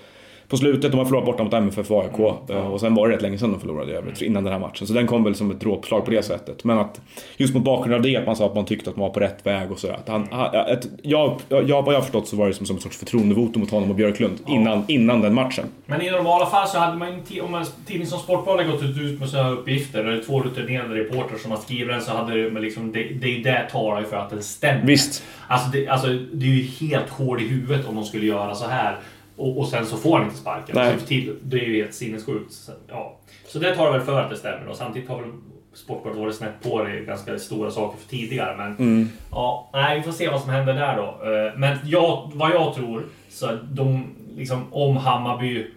[0.50, 0.92] på slutet.
[0.92, 2.20] De har förlorat borta mot MFF och AIK.
[2.50, 4.60] Eh, Och sen var det rätt länge sedan de förlorade i övrigt, innan den här
[4.60, 4.88] matchen.
[4.88, 6.64] Så den kom väl som ett dråpslag på det sättet.
[6.64, 7.02] Men att
[7.38, 9.20] just mot bakgrund av det, att man sa att man tyckte att man var på
[9.20, 9.94] rätt väg och sådär.
[9.96, 10.28] Att han,
[10.68, 13.62] ett, jag, jag, vad jag har förstått så var det som, som en sorts förtroendevotum
[13.62, 15.66] mot honom och Björklund innan, innan den matchen.
[15.86, 19.20] Men i normala fall så hade man ju om en tidning som Sportbladet gått ut
[19.20, 22.92] med sådana uppgifter, eller två rutinerade reportrar som har skrivit den, så hade det, liksom,
[22.92, 24.86] det, det är ju det talar ju för att den stämmer.
[24.86, 25.24] Visst.
[25.48, 28.68] Alltså det, alltså det är ju helt hård i huvudet om de skulle göra så
[28.68, 28.98] här.
[29.38, 30.76] Och, och sen så får han inte sparken.
[30.76, 31.00] Nej.
[31.00, 32.52] Till, det är ju helt sinnessjukt.
[32.54, 33.16] Så, ja.
[33.48, 34.68] så det talar väl för att det stämmer.
[34.68, 35.32] Och samtidigt har väl
[35.74, 38.58] Sportbladet varit snett på det ganska stora saker för tidigare.
[38.58, 39.10] Men Mm.
[39.32, 41.04] ja, nej, vi får se vad som händer där då.
[41.32, 44.06] Eh, Men jag, vad jag tror, så de,
[44.38, 45.68] liksom, om Hammarby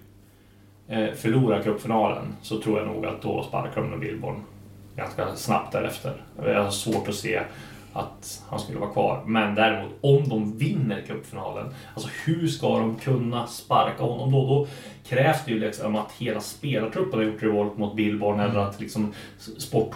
[0.89, 4.43] eh, förlorar cupfinalen så tror jag nog att då sparkar de Billborn
[4.97, 6.13] ganska snabbt därefter.
[6.45, 7.41] Jag har svårt att se
[7.93, 9.23] att han skulle vara kvar.
[9.27, 14.47] Men däremot, om de vinner cupfinalen, alltså hur ska de kunna sparka honom då?
[14.47, 14.67] Då
[15.09, 19.13] krävs det ju liksom att hela spelartruppen har gjort revolt mot Billborn eller att liksom
[19.59, 19.95] sport,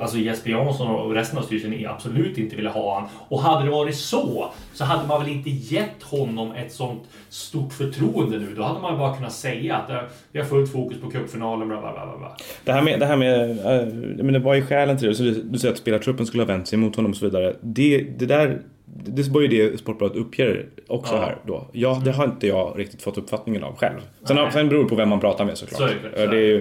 [0.00, 3.08] alltså Jesper Jansson och resten av styrelsen absolut inte ville ha han.
[3.28, 7.72] Och hade det varit så, så hade man väl inte gett honom ett sånt stort
[7.72, 8.54] förtroende nu.
[8.56, 9.90] Då hade man bara kunnat säga att
[10.32, 12.06] vi har fullt fokus på cupfinalen, bla bla bla.
[12.06, 12.36] bla, bla.
[12.64, 15.14] Det här med, det här med eh, men det var ju skälen till det.
[15.14, 17.56] Så du, du säger att spelartruppen skulle ha vänt sig mot honom och så vidare.
[17.60, 18.62] Det, det där
[18.96, 21.20] det var ju det Sportbladet uppger också Ja.
[21.20, 21.68] här då.
[21.72, 24.00] Ja, det har inte jag riktigt fått uppfattningen av själv.
[24.26, 24.52] Sen, Nej.
[24.52, 25.78] sen beror det på vem man pratar med såklart.
[25.78, 26.56] Så är det, så är Eh, det är ju,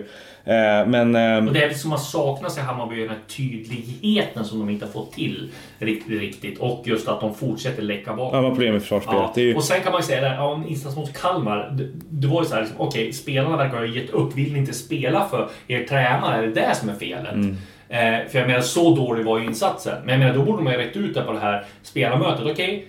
[0.46, 1.16] eh, men...
[1.16, 4.70] ehm, Och det är det som har saknats i Hammarby, den här tydligheten som de
[4.70, 6.60] inte har fått till riktigt, riktigt.
[6.60, 8.34] Och just att de fortsätter läcka bak.
[8.34, 9.20] Ja, man problem med försvarsspelet.
[9.22, 9.32] Ja.
[9.36, 11.70] Det ju, Och sen kan man ju säga det, ja, om insats mot Kalmar.
[11.78, 14.36] Det, det var ju så här, liksom, okej, spelarna verkar ha gett upp.
[14.36, 16.38] Vill ni inte spela för er tränare?
[16.38, 17.34] Är det det som är felet?
[17.34, 17.58] Mm.
[17.94, 19.96] Eh, för jag menar, så dålig var ju insatsen.
[20.06, 22.46] Men jag menar, då borde man ju rätt ut det på det här spelarmötet.
[22.52, 22.88] Okej,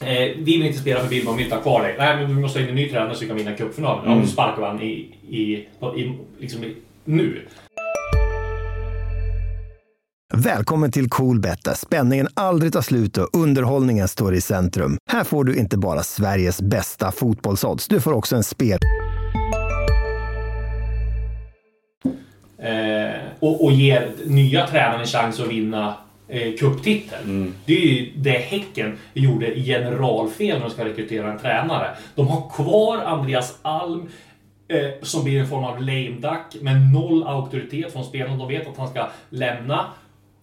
[0.00, 1.94] eh, vi vill inte spela för Billborn, vi vill inte ha kvar dig.
[1.98, 4.02] Nej, men vi måste ha in en ny tränare så vi kan vinna cupfinalen.
[4.04, 4.20] Ja, Mm.
[4.24, 5.52] nu sparkar man i, i,
[6.00, 7.46] i, liksom i, nu.
[10.34, 14.96] Välkommen till Coolbet där spänningen aldrig tar slut och underhållningen står i centrum.
[15.10, 18.78] Här får du inte bara Sveriges bästa fotbollsodds, du får också en spel...
[23.40, 25.94] och, och ger nya tränaren en chans att vinna
[26.28, 27.54] eh, cuptiteln.
[27.64, 31.96] Det är ju det Häcken gjorde generalfel när de ska rekrytera en tränare.
[32.14, 34.08] De har kvar Andreas Alm
[34.68, 38.36] eh, som blir en form av lame duck med noll auktoritet från spelarna.
[38.36, 39.86] De vet att han ska lämna.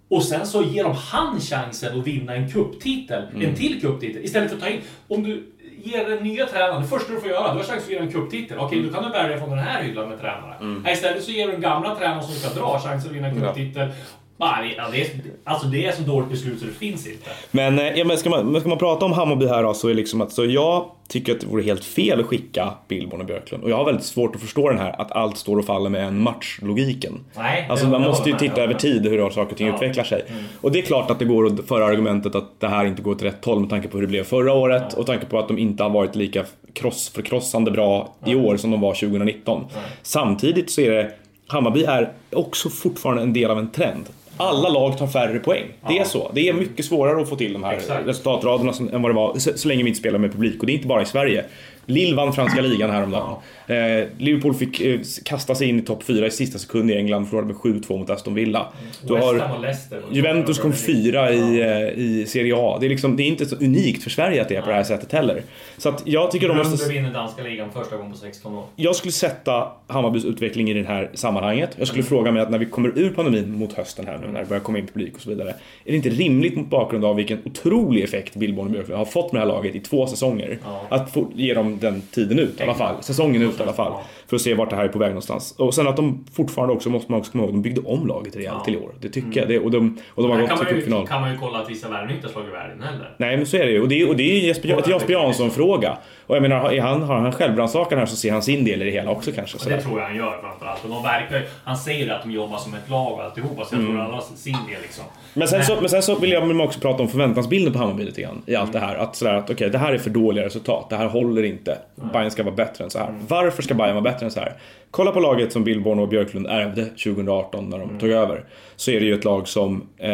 [0.07, 3.23] Och sen så ger de han chansen att vinna en cuptitel.
[3.41, 4.23] En till cuptitel.
[4.23, 4.81] Istället för att ta in...
[5.07, 5.43] Om du
[5.83, 8.11] ger den nya tränaren, det första du får göra, du har chans att vinna en
[8.11, 8.59] cuptitel.
[8.59, 10.55] Okej, då kan du välja från den här hyllan med tränare.
[10.83, 13.41] Nej, istället så ger du den gamla tränaren som ska dra chansen att vinna en
[13.41, 13.91] cuptitel.
[14.37, 15.07] Nej, ja, det, är,
[15.43, 17.29] alltså det är så dåligt beslut så det finns inte.
[17.51, 19.87] Men, eh, ja, men ska, man, men ska man prata om Hammarby här då, så
[19.89, 23.25] är liksom att så jag tycker att det vore helt fel att skicka Billborn och
[23.27, 23.63] Björklund.
[23.63, 26.07] Och jag har väldigt svårt att förstå den här att allt står och faller med
[26.07, 27.19] en match-logiken.
[27.37, 29.75] Nej, Alltså man måste ju titta över tid hur saker och ting Ja.
[29.75, 30.25] utvecklar sig.
[30.61, 33.11] Och det är klart att det går att föra argumentet att det här inte går
[33.11, 35.47] åt rätt håll med tanke på hur det blev förra året och tanke på att
[35.47, 36.43] de inte har varit lika
[36.73, 39.65] kross, förkrossande bra i år som de var 2019.
[40.01, 41.11] Samtidigt så är det
[41.47, 44.03] Hammarby är också fortfarande en del av en trend.
[44.37, 45.65] Alla lag tar färre poäng.
[45.87, 46.31] Det är så.
[46.33, 48.07] Det är mycket svårare att få till de här Exakt.
[48.07, 50.59] resultatraderna än vad det var så, så länge vi inte spelar med publik.
[50.59, 51.45] Och det är inte bara i Sverige.
[51.85, 53.35] Lille vann franska ligan häromdagen.
[53.67, 57.25] Eh, Liverpool fick eh, kasta sig in i topp 4 i sista sekund i England,
[57.25, 58.67] förlorade med 7-2 mot Aston Villa.
[59.01, 59.65] Du har.
[60.11, 62.77] Juventus kom fyra i, eh, i Serie A.
[62.79, 64.75] Det är, liksom, det är inte så unikt för Sverige att det är på det
[64.75, 65.41] här sättet heller.
[65.77, 66.89] Så att jag tycker de måste...
[66.89, 68.63] vinner danska ligan första gången på 16 år.
[68.75, 71.69] Jag skulle sätta Hammarbys utveckling i det här sammanhanget.
[71.77, 74.39] Jag skulle fråga mig att när vi kommer ur pandemin mot hösten här nu, när
[74.39, 75.49] det börjar komma in publik och så vidare.
[75.85, 79.31] Är det inte rimligt mot bakgrund av vilken otrolig effekt Billborn och Björklund har fått
[79.31, 80.59] med det här laget i två säsonger?
[80.63, 80.81] Ja.
[80.89, 83.03] Att få, ge dem den tiden ut i alla fall.
[83.03, 83.93] Säsongen ut i alla fall.
[84.27, 85.55] För att se vart det här är på väg någonstans.
[85.57, 88.35] Och sen att de fortfarande också, måste man också komma ihåg, de byggde om laget
[88.35, 88.63] rejält Ja.
[88.65, 88.91] till i år.
[89.01, 89.49] Det tycker jag.
[89.49, 91.07] Det, och, de, och de har gått till cupfinal.
[91.07, 93.15] kan man ju kolla att vissa värvningar inte har slagit världen heller.
[93.17, 93.81] Nej men så är det ju.
[93.81, 95.97] Och det och det är Jesper, ett Jesper Jansson-fråga.
[96.27, 98.85] Och jag menar, är han, har han självrannsakan här så ser han sin del i
[98.85, 99.57] det hela också kanske.
[99.57, 100.83] Och det tror jag han gör framförallt.
[100.83, 103.65] Och de verkar Han säger att de jobbar som ett lag och alltihopa.
[103.65, 105.03] Så jag tror alla har sin del liksom.
[105.33, 108.21] Men sen, så, men sen så vill jag också prata om förväntansbilden på Hammarby lite
[108.21, 108.95] grann i allt det här.
[108.95, 110.89] Att sådär att okej, det här är för dåliga resultat.
[110.89, 111.77] Det här håller inte.
[112.13, 113.13] Bayern ska vara bättre än så här.
[113.27, 114.53] Varför ska Bayern vara bättre än så här?
[114.95, 118.43] Kolla på laget som Billborn och Björklund ärvde 2018 när de tog över.
[118.75, 120.09] Så är det ju ett lag som eh,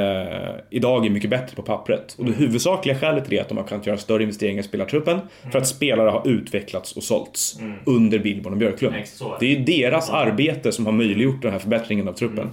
[0.69, 2.15] idag är mycket bättre på pappret.
[2.17, 4.63] Och det huvudsakliga skälet till det är att de har kunnat göra större investeringar i
[4.63, 5.19] spelartruppen.
[5.51, 8.95] För att spelare har utvecklats och sålts under Billborn och Björklund.
[8.95, 8.99] Är
[9.39, 12.49] Det är deras arbete som har möjliggjort den här förbättringen av truppen.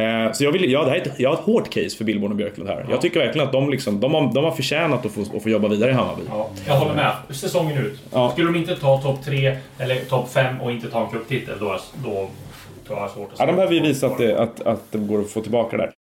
[0.00, 2.04] Eh, så jag, vill, ja, det här är ett, jag har ett hårt case för
[2.04, 2.86] Billborn och Björklund här.
[2.90, 5.48] Jag tycker verkligen att de, liksom, de, har, de har förtjänat att få, att få
[5.50, 6.22] jobba vidare i Hammarby.
[6.28, 7.12] Ja, jag håller med.
[7.30, 8.00] Säsongen ut.
[8.12, 8.30] Ja.
[8.30, 11.78] Skulle de inte ta topp 3 eller topp 5 och inte ta en cuptitel, då,
[12.04, 12.28] då tror
[12.86, 14.98] jag det är svårt att Ja, de behöver ju visa att det, att, att det
[14.98, 15.92] går att få tillbaka det där.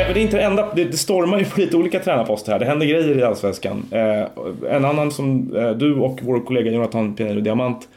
[0.00, 2.58] Eh, Det är inte det enda, det, stormar ju på lite olika tränarposter här.
[2.58, 3.84] Det händer grejer i Allsvenskan.
[3.90, 4.24] Eh,
[4.70, 7.88] en annan som du och vår kollega Jonathan Pinheiro Diamant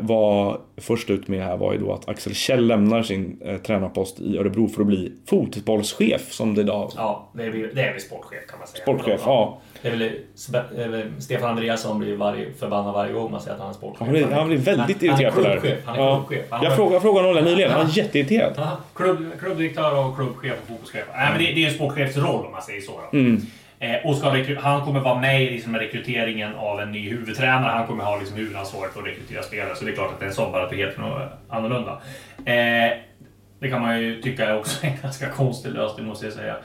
[0.00, 4.20] var först ut med här var ju då att Axel Kjell lämnar sin eh, tränarpost
[4.20, 8.00] i Örebro för att bli fotbollschef som det idag Ja, det är, det är väl
[8.00, 8.82] sportchef kan man säga.
[8.82, 9.58] Sportchef, ja.
[9.82, 10.12] Det är väl,
[10.76, 13.74] det är väl Stefan Andreasson blir varje, förbannad varje gång man säger att han är
[13.74, 14.00] sportchef.
[14.00, 15.76] Han blir, han blir väldigt Han är irriterad på det där.
[15.84, 16.24] han är Ja.
[16.28, 16.46] klubbchef.
[16.50, 18.60] Han Jag frågade, jag frågade honom nyligen, han var jätteirriterad.
[18.94, 21.04] Klubb, klubbdirektör och klubbchef och fotbollschef.
[21.14, 22.92] Nej, men det, det är en sportchefsroll om man säger så.
[23.12, 23.18] Då.
[23.18, 23.40] Mm.
[23.78, 27.72] Eh, och ska han kommer vara med i liksom, rekryteringen av en ny huvudtränare.
[27.72, 29.74] Han kommer ha liksom, huvudansvaret för att rekrytera spelare.
[29.76, 31.92] Så det är klart att det är en det no- annorlunda.
[32.44, 32.98] Eh,
[33.60, 36.56] det kan man ju tycka är också en ganska konstig lösning måste jag säga.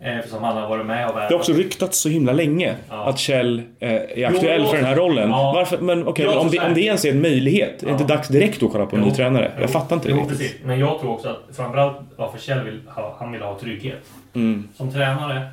[0.00, 3.04] Eh, Eftersom han har varit med och Det har också ryktats så himla länge Ja.
[3.08, 5.30] att Kjell eh, är aktuell Jo, för den här rollen.
[5.30, 5.52] ja.
[5.54, 5.78] Varför?
[5.78, 8.28] Men okej, men om, det, om det ens är en möjlighet, är det inte dags
[8.28, 9.14] direkt att kolla på en ny Jo.
[9.14, 9.52] tränare?
[9.56, 9.60] Jo.
[9.60, 10.38] Jag fattar inte det jo, riktigt.
[10.38, 10.56] precis.
[10.64, 14.02] Men jag tror också att framförallt varför Kjell vill ha, han vill ha trygghet.
[14.34, 14.68] Mm.
[14.76, 15.48] Som tränare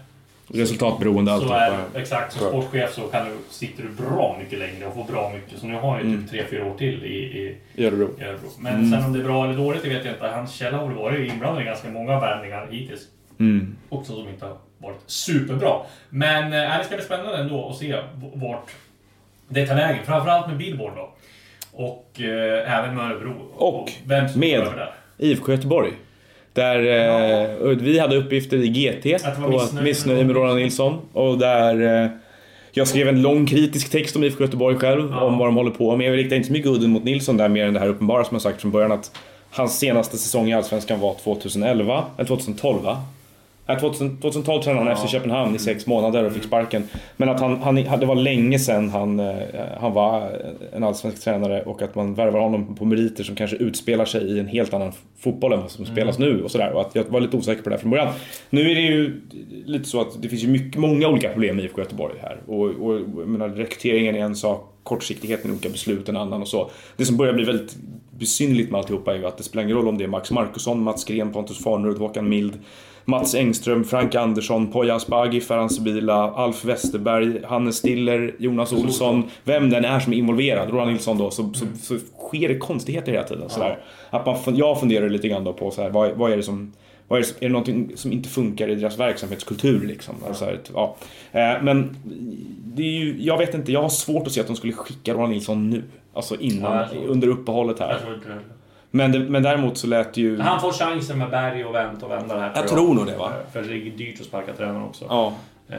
[0.47, 4.93] Resultatberoende Så är, exakt, som sportchef så kan du, sitter du bra mycket längre och
[4.93, 5.59] får bra mycket.
[5.59, 8.09] Så nu har jag ju typ tre fyra år till i, i, I Örebro.
[8.19, 8.49] i Örebro.
[8.59, 10.27] Men sen om det är bra eller dåligt, det vet jag inte.
[10.27, 13.01] Hans källa har varit inblandad i ganska många värvningar hittills.
[13.39, 13.75] Mm.
[13.89, 15.81] Också som inte har varit superbra.
[16.09, 17.95] Men äh, det ska bli spännande ändå att se
[18.33, 18.71] vart
[19.49, 20.05] det tar vägen.
[20.05, 21.13] Framförallt med Billboard då.
[21.71, 23.33] Och äh, även med Örebro.
[23.55, 24.87] Och vem som med.
[25.17, 25.93] IFK Göteborg.
[26.57, 26.79] Där
[27.69, 30.97] eh, vi hade uppgifter i GT på missnöje missnöje med Roland Nilsson.
[31.13, 32.09] Och där eh,
[32.71, 35.21] jag skrev en lång kritisk text om IFK Göteborg själv, Ja.
[35.21, 36.07] om vad de håller på med.
[36.07, 38.35] Jag riktar inte så mycket udden mot Nilsson där, mer än det här uppenbara som
[38.35, 39.11] jag sagt från början att
[39.51, 43.01] hans senaste säsong i Allsvenskan var 2011, eller 2012 va?
[43.67, 46.83] Nej, 2000, 2012 tränade han FC Köpenhamn i sex månader och fick sparken.
[47.17, 49.35] Men att han, han, det var länge sedan han, eh,
[49.79, 50.31] han var
[50.73, 54.39] en allsvensk tränare och att man värvar honom på meriter som kanske utspelar sig i
[54.39, 56.71] en helt annan fotboll än vad som spelas nu och sådär.
[56.71, 58.13] Och att jag var lite osäker på det här från början.
[58.49, 59.21] Nu är det ju
[59.65, 62.37] lite så att det finns ju mycket, många olika problem med IFK Göteborg här.
[62.47, 66.47] Och, och jag menar, rekryteringen är en sak, kortsiktigheten i olika beslut en annan och
[66.47, 66.71] så.
[66.97, 67.75] Det som börjar bli väldigt
[68.19, 70.83] besynnerligt med alltihopa är ju att det spelar ingen roll om det är Max Markusson,
[70.83, 72.53] Mats Gren, Pontus Farnerud, Håkan Mild,
[73.09, 79.23] Mats Engström, Frank Andersson, Poya Asbaghi, Ferhan Sibila, Alf Westerberg, Hannes Stiller, Jonas Olsson.
[79.43, 83.11] Vem den är som är involverad, Roland Nilsson då, så, så, så sker det konstigheter
[83.11, 83.49] hela tiden.
[83.49, 83.79] Sådär.
[84.09, 86.73] Att man, jag funderar lite grann då på så här, vad, vad är det som
[87.07, 89.87] vad är, det, är det någonting som inte funkar i deras verksamhetskultur?
[89.87, 90.15] Liksom?
[90.27, 90.95] Alltså, ja.
[91.31, 91.95] Eh, Men
[92.63, 95.13] det är ju, jag vet inte, jag har svårt att se att de skulle skicka
[95.13, 95.83] Roland Nilsson nu.
[96.13, 97.99] Alltså innan, under uppehållet här.
[98.91, 98.97] Jag.
[98.97, 100.39] Men, det, men däremot så lät det ju...
[100.39, 102.51] Han får chansen med Berg och Wendt och vända det här.
[102.55, 103.31] Jag tror nog det, va?
[103.53, 105.05] För det är dyrt att sparka tränaren också.
[105.09, 105.33] Ja.
[105.69, 105.77] Eh,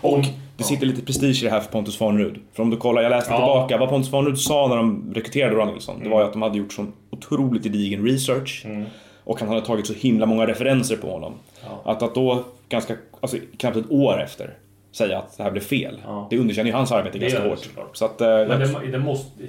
[0.00, 0.24] Och om-
[0.56, 2.38] det sitter lite prestige i det här för Pontus Farnerud.
[2.54, 3.36] För om du kollar, jag läste Ja.
[3.36, 6.42] tillbaka, vad Pontus Farnerud sa när de rekryterade Roland Nilsson, det var ju att de
[6.42, 8.62] hade gjort sån otroligt gedigen research.
[8.64, 8.84] Mm.
[9.24, 11.32] Och han hade tagit så himla många referenser på honom.
[11.64, 11.92] Ja.
[11.92, 14.54] Att, att då, ganska, alltså knappt ett år efter,
[14.92, 16.00] säga att det här blev fel.
[16.30, 17.68] Det underkänner ju hans arbete Det ganska hårt.
[17.92, 19.42] Så att, eh, Men jag, det, det måste...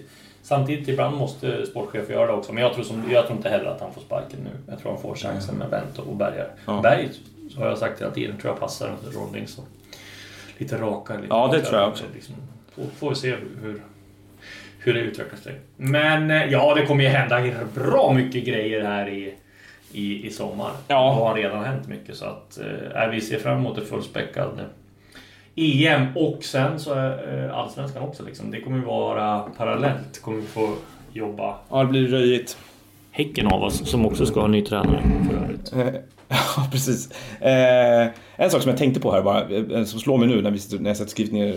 [0.48, 2.54] Samtidigt, ibland måste sportchefer göra det också.
[2.54, 4.50] Men jag tror, som, jag tror inte heller att han får sparken nu.
[4.72, 6.48] Jag tror han får chansen med Wendt och Bergar.
[6.66, 6.80] Ja.
[6.82, 7.10] Berg,
[7.50, 9.66] så har jag sagt hela tiden, tror jag passar under Ron Nilsson.
[10.58, 11.18] Lite rakare.
[11.18, 12.04] Lite Ja, det tror jag också.
[12.14, 12.36] Liksom,
[12.76, 13.82] får, får vi se hur,
[14.80, 15.60] hur det utvecklar sig.
[15.78, 19.36] Men eh, ja, det kommer ju hända bra mycket grejer här i,
[19.92, 20.72] i, i sommar.
[20.88, 20.96] Ja.
[20.96, 22.16] Det har redan hänt mycket.
[22.16, 22.60] Så att
[22.96, 24.60] eh, vi ser fram emot ett fullspäckat
[25.58, 28.24] EM och sen så är eh, Allsvenskan också.
[28.24, 28.52] Liksom.
[28.52, 30.22] Det kommer ju vara parallellt.
[30.22, 30.74] Kommer vi få
[31.14, 32.58] jobba ja, det blir röjigt.
[33.12, 35.74] Häcken av oss som också ska ha en ny tränare för övrigt.
[36.58, 37.10] Ja, precis.
[37.42, 40.52] Eh, en sak som jag tänkte på här bara, eh, som slår mig nu när,
[40.52, 41.56] vi, när jag skrivit ner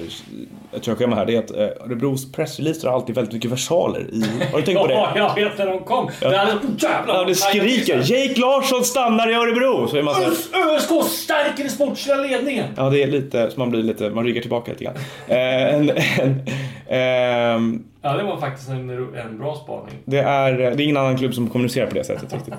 [0.73, 4.25] ett körschema här, det är att eh, Örebros pressreleaser har alltid väldigt mycket versaler i.
[4.53, 4.95] Har du tänkt på det?
[4.95, 6.11] Ja, jag vet när de kom.
[6.21, 6.47] Det är
[6.79, 9.89] jävlar Ja, det skriker Jake Larsson stannar i Örebro!
[9.89, 12.67] Så är man så här, ÖSK stärker den sportsliga ledningen.
[12.77, 14.95] ja, det är lite, så man blir lite, man ryggar tillbaka lite grann.
[15.29, 16.43] Eh, en, en,
[16.89, 19.95] ehm, Ja, det var faktiskt en, en bra spaning.
[20.05, 22.55] Det är, det är ingen annan klubb som kommunicerar på det sättet riktigt.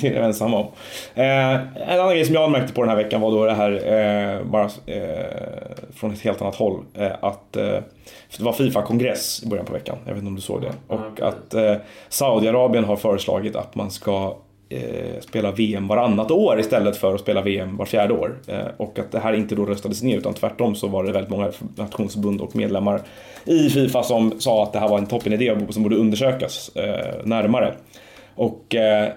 [0.00, 0.66] Det är jag ensam om.
[1.14, 3.72] Eh, en annan grej som jag märkte på den här veckan var då det här,
[3.72, 5.26] eh, bara eh,
[5.94, 7.64] från ett helt annat håll, eh, att eh,
[8.36, 9.96] det var Fifa-kongress i början på veckan.
[10.04, 10.72] Jag vet inte om du såg det.
[10.86, 11.74] Och att eh,
[12.08, 14.36] Saudiarabien har föreslagit att man ska
[14.70, 18.38] eh, spela VM varannat år istället för att spela VM var fjärde år.
[18.46, 21.30] Eh, och att det här inte då röstades ner utan tvärtom så var det väldigt
[21.30, 23.00] många nationsförbund och medlemmar
[23.44, 27.74] i Fifa som sa att det här var en toppenidé som borde undersökas eh, närmare.
[28.34, 29.08] Och eh,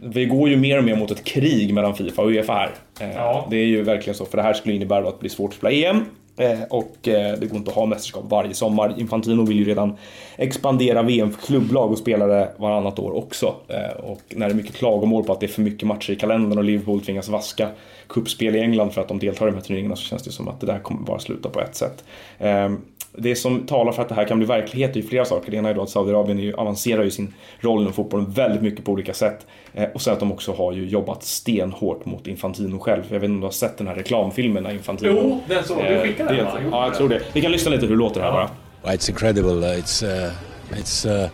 [0.00, 2.70] vi går ju mer och mer mot ett krig mellan Fifa och Uefa här.
[3.00, 3.46] Eh, Ja.
[3.50, 5.56] Det är ju verkligen så, för det här skulle innebära att det blir svårt att
[5.56, 6.04] spela EM.
[6.36, 8.94] Eh, och eh, det går inte att ha mästerskap varje sommar.
[8.98, 9.96] Infantino vill ju redan
[10.36, 13.54] expandera VM för klubblag och spelare varannat år också.
[13.68, 16.16] Eh, och när det är mycket klagomål på att det är för mycket matcher i
[16.16, 17.68] kalendern och Liverpool tvingas vaska
[18.08, 20.48] kuppspel i England för att de deltar i de här turneringarna så känns det som
[20.48, 22.04] att det där kommer bara sluta på ett sätt.
[22.38, 22.72] Eh,
[23.18, 25.50] det som talar för att det här kan bli verklighet är ju flera saker.
[25.50, 28.84] Det ena är då att Saudiarabien ju, avancerar ju sin roll inom fotbollen väldigt mycket
[28.84, 29.46] på olika sätt.
[29.74, 33.02] Eh, och sen att de också har ju jobbat stenhårt mot Infantino själv.
[33.10, 35.10] Jag vet inte om du har sett den här reklamfilmen när Infantino...
[35.22, 35.82] Jo, den såg du.
[35.84, 36.58] eh, skickade den, det- va?
[36.70, 37.20] Ja, jag tror det.
[37.32, 38.50] Vi kan lyssna lite hur det låter här bara.
[38.84, 39.50] It's incredible.
[39.52, 40.32] Uh, It's uh,
[40.80, 41.30] it's uh,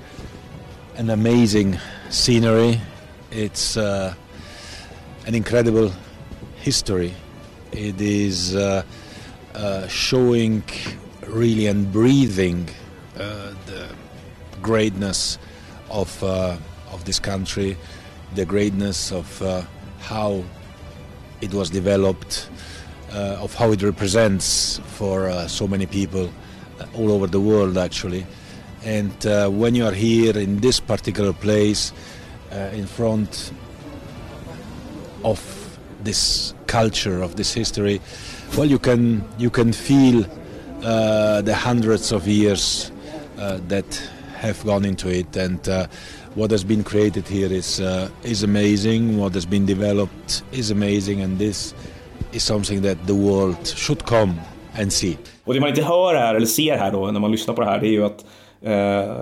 [0.98, 1.76] an amazing
[2.10, 2.76] scenery.
[3.32, 4.12] It's uh,
[5.28, 5.90] an incredible
[6.62, 7.12] history.
[7.72, 8.84] It is uh,
[9.54, 10.62] uh, showing
[11.26, 12.68] really and breathing
[13.18, 13.88] uh, the
[14.62, 15.38] greatness
[15.90, 16.56] of uh,
[16.92, 17.76] of this country,
[18.34, 19.62] the greatness of uh,
[19.98, 20.44] how
[21.40, 22.48] it was developed,
[23.10, 26.30] of how it represents for so many people
[26.94, 28.24] all over the world actually.
[28.84, 29.12] And
[29.58, 31.92] when you are here in this particular place,
[32.52, 33.52] in front
[35.24, 35.61] of
[36.04, 38.00] this culture, of this history,
[38.56, 40.24] well, you can you can feel
[40.84, 42.90] uh, the hundreds of years
[43.38, 45.86] uh, that have gone into it, and uh,
[46.34, 49.18] what has been created here is uh, is amazing.
[49.18, 51.74] What has been developed is amazing, and this
[52.32, 54.40] is something that the world should come
[54.74, 55.18] and see.
[55.44, 57.62] Och det man inte hör här, eller ser här då, när man lyssnar på
[58.64, 59.16] eh,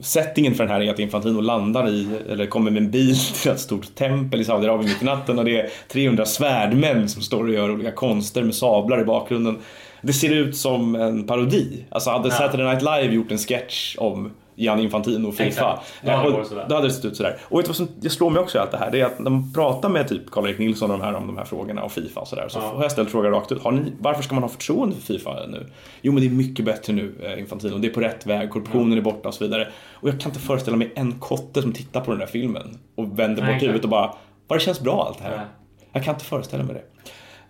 [0.00, 3.50] settingen för den här är att Infantino landar i, eller kommer med en bil till
[3.50, 7.44] ett stort tempel i Saudiarabien mitt i natten och det är 300 svärdmän som står
[7.44, 9.58] och gör olika konster med sablar i bakgrunden.
[10.02, 11.84] Det ser ut som en parodi.
[11.88, 15.48] Alltså hade Saturday Night Live gjort en sketch om Gianni Infantino och Fifa.
[15.48, 15.92] Exakt.
[16.02, 17.36] Det och då hade det sett ut sådär.
[17.42, 18.90] Och vet du vad som det slår mig också i allt det här?
[18.90, 21.36] Det är att när man pratar med typ Karl-Erik Nilsson och de här, om de
[21.36, 23.62] här frågorna och Fifa och sådär så har jag ställt frågan rakt ut.
[23.62, 25.66] Har ni, varför ska man ha förtroende för Fifa nu?
[26.02, 27.78] Jo men det är mycket bättre nu eh, Infantino.
[27.78, 29.68] Det är på rätt väg, korruptionen är borta och så vidare.
[29.92, 33.18] Och jag kan inte föreställa mig en kotte som tittar på den där filmen och
[33.18, 34.14] vänder Nej, bort huvudet och bara
[34.48, 35.36] Vad det känns bra allt det här.
[35.36, 35.46] Nej.
[35.92, 36.82] Jag kan inte föreställa mig det.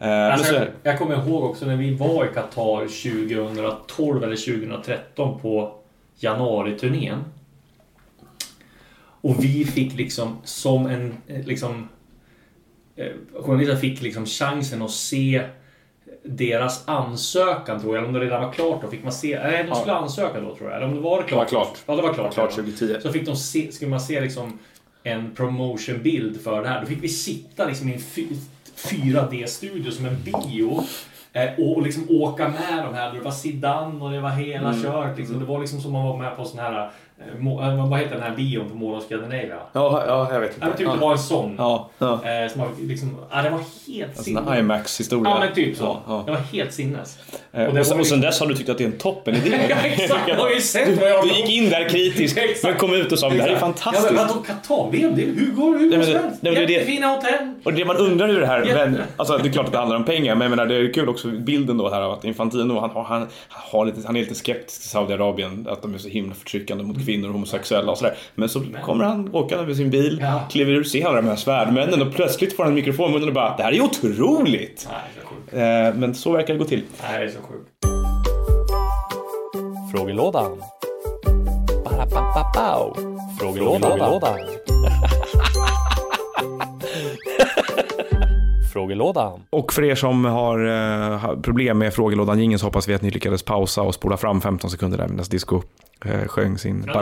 [0.06, 5.40] Eh, Alltså, jag, jag kommer ihåg också när vi var i Qatar 2012 eller 2013
[5.40, 5.74] på
[6.16, 7.24] januariturnén.
[9.20, 11.88] Och vi fick liksom som en eh, liksom
[12.96, 15.42] eh, journalister fick liksom chansen att se
[16.24, 18.88] deras ansökan tror jag, eller om det redan var klart då.
[18.90, 20.76] Fick man se, nej de skulle ansöka då tror jag.
[20.76, 21.48] Eller om det var det klart.
[21.50, 21.78] Det var klart.
[21.86, 22.34] Ja, det var klart.
[22.34, 22.62] Klart ja.
[22.62, 22.96] 2010.
[23.02, 24.58] Så fick de se, skulle man se liksom
[25.02, 26.80] en promotionbild för det här.
[26.80, 28.36] Då fick vi sitta liksom i en fy-
[28.76, 30.84] 4D-studio som en bio.
[31.32, 33.12] Eh, Och liksom åka med de här.
[33.12, 34.82] Det var Zidane och det var hela Mm.
[34.82, 35.18] kört.
[35.18, 35.38] Liksom.
[35.38, 36.90] Det var liksom som man var med på sån här...
[37.34, 39.56] eh, må- eh, Vad heter den här bion på Mall of Scandinavia?
[39.72, 40.78] Ja, ja, jag vet Ja, men inte.
[40.78, 41.54] typ det var en sån.
[41.58, 42.12] Ja, ja.
[42.12, 44.44] Eh, som var liksom, ja, det var helt En sån sinnes.
[44.48, 45.30] här IMAX-historia.
[45.30, 45.84] Ja, men typ så.
[45.84, 46.22] Ja, ja.
[46.26, 47.18] Det var helt sinnes.
[47.50, 48.98] Och det Och, sen, och sen liksom- dess har du tyckt att det är en
[48.98, 49.58] toppen idé.
[49.68, 50.28] Ja, exakt.
[50.28, 53.18] Jag har ju sett vad jag Du gick in där kritisk, men kom ut och
[53.18, 54.12] sa det här är Ja, fantastiskt.
[54.12, 55.12] men vadå Qatar-VM?
[55.16, 57.54] Det hur går hur Nej, men det- nej, men det det- Jättefina hotell.
[57.64, 59.96] Och det man undrar hur det här, men, alltså det är klart att det handlar
[59.96, 62.80] om pengar, men jag menar, det är kul också bilden då här av att Infantino,
[62.80, 66.08] han, har- han, har lite, han är lite skeptisk till Saudiarabien, att de är så
[66.08, 68.14] himla förtryckande mot kvinnor och homosexuella och sådär.
[68.34, 70.40] Men så kommer han åkande med sin bil, Ja.
[70.50, 73.28] kliver ur, ser alla de här svärdmännen och plötsligt får han en mikrofon i munnen
[73.28, 74.88] och bara, det här är otroligt!
[74.90, 75.00] Nej,
[75.50, 75.88] det är så.
[75.88, 76.82] Eh, men så verkar det gå till.
[77.02, 77.68] Nej, det är så sjukt.
[79.96, 80.62] Frågelådan.
[83.40, 83.40] Frågelådan.
[83.40, 84.38] Frågelådan.
[89.50, 93.10] Och för er som har eh, problem med frågelådan jingeln så hoppas vi att ni
[93.10, 95.62] lyckades pausa och spola fram 15 sekunder där medan Disco
[96.04, 96.92] eh, sjöng sin nu.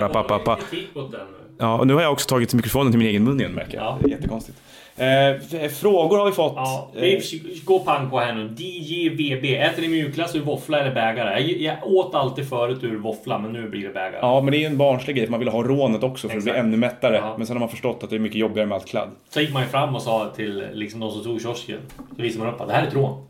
[1.59, 3.87] Ja, och nu har jag också tagit mikrofonen till min egen mun igen märker jag.
[3.87, 3.99] Ja.
[4.01, 4.59] Det är jättekonstigt.
[5.01, 6.53] Eh, frågor har vi fått.
[6.57, 8.55] Ja, Eh, vi går pang på här nu.
[8.57, 9.45] DJVB.
[9.57, 11.41] Äter ni mjukglass ur våffla eller bägare?
[11.41, 14.19] Jag, jag åt alltid förut ur våffla, men nu blir det bägare.
[14.23, 16.43] Ja, men det är ju en barnslig grej man vill ha rånet också för att
[16.45, 16.65] bli Exakt.
[16.67, 17.17] ännu mättare.
[17.17, 17.35] Ja.
[17.39, 19.09] Men sen har man förstått att det är mycket jobbigare med allt kladd.
[19.29, 21.79] Så gick man ju fram och sa till liksom, de som tog kiosken.
[22.17, 23.27] Så visade man upp att det här är ett rån.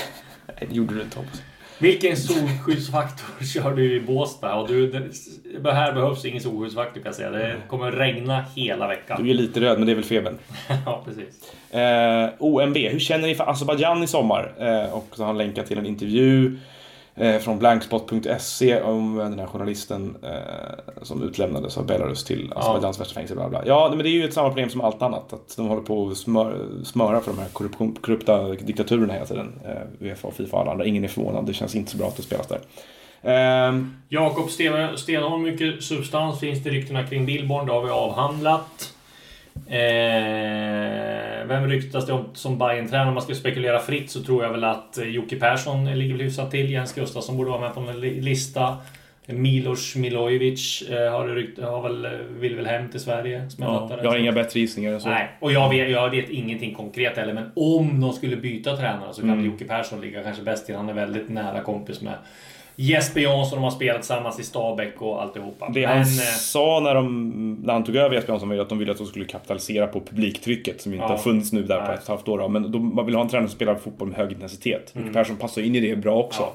[0.60, 1.42] Det gjorde du inte hoppas
[1.80, 4.54] Vilken solskyddsfaktor kör du i Båstad?
[4.54, 4.86] Och du,
[5.60, 7.30] det, här behövs ingen solskyddsfaktor kan jag säga.
[7.30, 9.24] Det kommer regna hela veckan.
[9.24, 10.38] Du är lite röd, men det är väl febern.
[10.86, 11.52] ja, precis.
[11.70, 14.52] Eh, OMB, hur känner ni för Azerbajdzjan i sommar?
[14.58, 16.58] Eh, och så har han länkat till en intervju
[17.40, 23.34] från blankspot.se om den här journalisten eh, som utlämnades av Belarus till Azerbajdzjans värsta fängelse.
[23.34, 23.62] Bla bla.
[23.66, 25.32] Ja, men det är ju ett samma problem som allt annat.
[25.32, 26.54] Att de håller på att smör,
[26.84, 29.52] smöra för de här korruption, korrupta diktaturerna hela tiden.
[29.64, 30.84] Eh, Uefa och Fifa och alla andra.
[30.86, 31.46] Ingen är förvånad.
[31.46, 32.60] Det känns inte så bra att det spelas där.
[33.22, 37.66] Ehm, Jakob Sten- Stenholm, mycket substans finns det ryktena kring Billborn.
[37.66, 38.94] Det har vi avhandlat.
[39.70, 44.44] Eh, vem ryktas det om som bayern tränare Om man ska spekulera fritt så tror
[44.44, 46.70] jag väl att eh, Jocke Persson ligger väl hyfsat till.
[46.70, 48.76] Jens Gustafsson borde vara med på en li- lista.
[49.26, 53.50] Milos Milojevic eh, har, rykt, har väl, eh, vill väl hem till Sverige.
[53.50, 55.08] som ja, fattade jag har inga bättre gissningar än så.
[55.08, 57.32] Nej, och jag vet, jag vet ingenting konkret heller.
[57.32, 59.44] Men om de skulle byta tränare så kan Mm.
[59.46, 60.74] Jocke Persson ligga kanske bäst till.
[60.76, 62.14] Han är väldigt nära kompis med
[62.80, 63.58] Jesper Jansson.
[63.58, 65.68] De har spelat tillsammans i Stabäck och alltihopa.
[65.68, 66.04] Det men, han eh,
[66.38, 68.98] sa när, de, när han tog över Jesper Jansson var ju att de ville att
[68.98, 71.08] de skulle kapitalisera på publiktrycket som inte Ja.
[71.08, 71.94] har funnits nu där på Nej.
[71.94, 72.48] ett och ett halvt år.
[72.48, 74.92] Men de, man vill ha en tränare som spelar fotboll med hög intensitet.
[74.96, 75.12] Mm.
[75.12, 76.42] Persson passar in i det bra också.
[76.42, 76.52] Ja.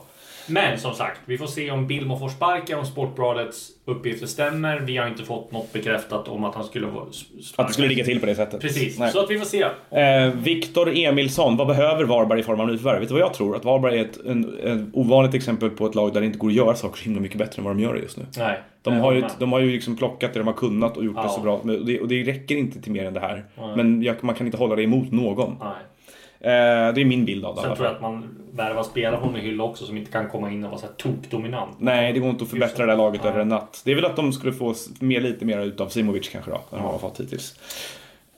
[0.47, 4.79] Men som sagt, vi får se om Billmo får sparken, om Sportbladets uppgifter stämmer.
[4.79, 7.53] Vi har inte fått något bekräftat om att han skulle vara sparkad.
[7.57, 8.61] Att det skulle ligga till på det sättet.
[8.61, 9.11] Precis, Nej.
[9.11, 9.61] så att vi får se.
[9.99, 12.99] Eh, Viktor Emilsson, vad behöver Varberg i form av nyförvärv?
[12.99, 13.55] Vet du vad jag tror?
[13.55, 16.47] Att Varberg är ett en, en ovanligt exempel på ett lag där det inte går
[16.47, 18.25] att göra saker så himla mycket bättre än vad de gör det just nu.
[18.37, 21.15] Nej, De har, ju, de har ju liksom plockat det de har kunnat och gjort
[21.15, 21.29] det Ja.
[21.29, 21.57] så bra.
[21.57, 23.45] Och det, och det räcker inte till mer än det här.
[23.75, 25.55] Men jag, man kan inte hålla det emot någon.
[25.59, 25.69] Nej.
[26.39, 27.61] Eh, det är min bild av det.
[27.61, 30.51] Sen tror jag att man värvar spelare från en hylla också som inte kan komma
[30.51, 31.75] in och vara så här tokdominant.
[31.79, 33.81] Nej, det går inte att förbättra det här laget över en natt.
[33.85, 36.61] Det är väl att de skulle få mer, lite mer utav Simovic kanske då, än
[36.69, 37.59] vad de har fått hittills.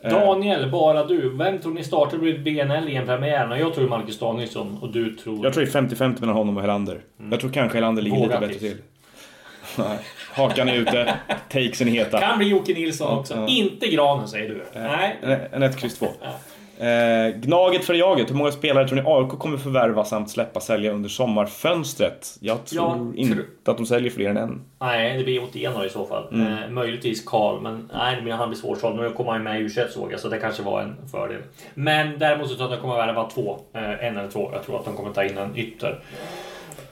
[0.03, 1.29] Daniel, bara du.
[1.37, 3.51] Vem tror ni startar vid BNL i en premiär?
[3.51, 5.45] Och jag tror Marcus Danielsson och du tror...
[5.45, 7.01] Jag tror det är 50-50 mellan honom och Helander.
[7.31, 8.77] Jag tror kanske Helander ligger Våga lite bättre till.
[9.77, 9.97] Nej.
[10.33, 11.13] Hakan är ute,
[11.49, 12.19] takesen är heta.
[12.19, 13.33] Kan bli Jocke Nilsson också.
[13.35, 13.47] Ja.
[13.47, 14.61] Inte Granen säger du.
[14.81, 15.17] Nej.
[15.51, 16.07] En- 1, kryss 2.
[16.79, 18.29] Eh, gnaget för jaget.
[18.29, 22.37] Hur många spelare tror ni AIK kommer förvärva samt släppa sälja under sommarfönstret?
[22.39, 24.61] Jag tror Jag inte tror- att de säljer fler än en.
[24.79, 26.27] Nej, det blir Otieno i så fall.
[26.33, 26.47] Mm.
[26.63, 28.95] Eh, möjligtvis Karl, men nej, blir- han blir svårsåld.
[29.01, 31.41] Nu kommer han med i U21 såg jag, så det kanske var en fördel.
[31.73, 33.59] Men däremot så tror jag att de kommer värva två.
[33.73, 34.49] Eh, en eller två.
[34.53, 35.99] Jag tror att de kommer ta in en ytter.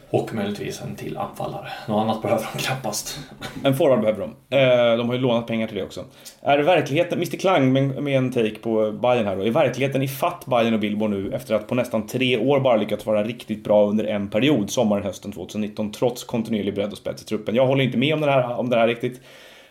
[0.10, 1.68] Och möjligtvis en till anfallare.
[1.88, 3.20] Något annat behöver de knappast.
[3.64, 4.58] En forward behöver de.
[4.58, 6.06] Eh, de har ju lånat pengar till det också.
[6.42, 9.46] Är verkligheten, Mr Klang med, en take på Bayern här då.
[9.46, 12.76] Är verkligheten i fatt Bayern och Billborn nu efter att på nästan tre år bara
[12.76, 17.22] lyckats vara riktigt bra under en period, sommaren, hösten 2019, trots kontinuerlig bredd och spets
[17.22, 17.56] i truppen?
[17.56, 19.22] Jag håller inte med om det här, om det här riktigt.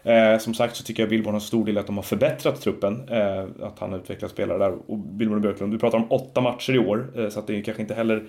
[0.05, 2.61] Eh, som sagt så tycker jag Billborn har stor del i att de har förbättrat
[2.61, 3.09] truppen.
[3.09, 4.75] Eh, att han har utvecklat spelare där.
[4.87, 7.07] Och Billborn och Björklund, du pratar om åtta matcher i år.
[7.17, 8.25] Eh, så att det är kanske inte heller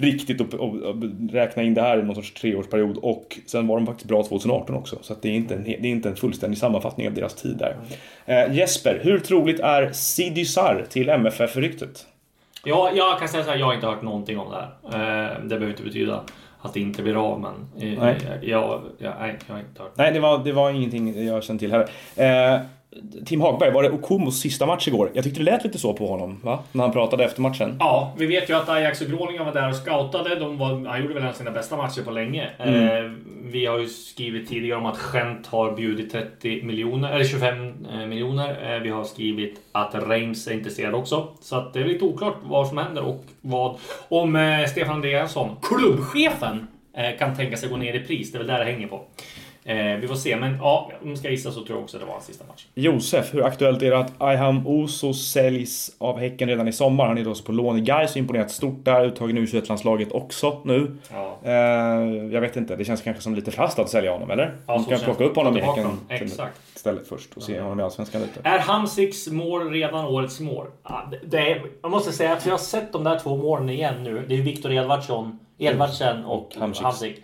[0.00, 0.96] riktigt att, att,
[1.30, 2.96] räkna in det här i någon sorts treårsperiod.
[2.96, 4.98] Och sen var de faktiskt bra 2018 också.
[5.02, 7.76] Så det, är inte en, det är inte en fullständig sammanfattning av deras tid där.
[8.26, 12.06] Eh, Jesper, hur troligt är Sidysar till MFF-ryktet?
[12.64, 15.30] Ja, jag kan säga så här, jag har inte hört någonting om det här.
[15.32, 16.24] Eh, det behöver inte betyda
[16.60, 18.16] att det inte blir av, men eh, Nej.
[18.42, 19.92] jag, jag, nej, jag har inte hört.
[19.94, 21.88] Nej, det var, det var ingenting jag kände till här.
[23.26, 25.10] Tim Hagberg, var det Okomos sista match igår?
[25.14, 26.58] Jag tyckte det lät lite så på honom, va?
[26.72, 27.76] När han pratade efter matchen.
[27.78, 30.34] Ja, vi vet ju att Ajax och Groningen var där och scoutade.
[30.34, 32.50] De var, han gjorde väl en av sina bästa matcher på länge.
[32.58, 33.10] Eh,
[33.42, 38.06] vi har ju skrivit tidigare om att Gent har bjudit 30 miljoner, eller 25 eh,
[38.06, 38.74] miljoner.
[38.74, 41.28] Eh, vi har skrivit att Reims är intresserad också.
[41.40, 43.76] Så att det är lite oklart vad som händer och vad...
[44.08, 46.66] Om eh, Stefan Andreasson, klubbchefen,
[46.96, 48.32] eh, kan tänka sig gå ner i pris.
[48.32, 49.04] Det är väl där det hänger på.
[49.70, 52.04] Eh, vi får se, men ja, om jag ska gissa så tror jag också det
[52.04, 52.66] var hans sista match.
[52.74, 57.06] Josef, hur aktuellt är det att Ayham Oso säljs av Häcken redan i sommar?
[57.06, 60.96] Han är då på lån i Gais, imponerat stort där, uttagen i U21-landslaget också nu.
[61.12, 61.38] Ja.
[61.44, 61.52] Eh,
[62.32, 64.56] jag vet inte, det känns kanske som lite fast att sälja honom, eller?
[64.66, 65.86] Ja, De kan plocka upp honom i Häcken.
[66.08, 66.60] Exakt.
[66.76, 68.40] istället först och se honom i Allsvenskan lite.
[68.44, 70.66] Är Hamsiks mål redan årets mål?
[70.84, 73.68] Ja, det, det är, jag måste säga att vi har sett de där två målen
[73.70, 74.24] igen nu.
[74.28, 76.82] Det är Viktor Edvardsson, Edvardsen och Hamsik.
[76.82, 77.22] Hamsik.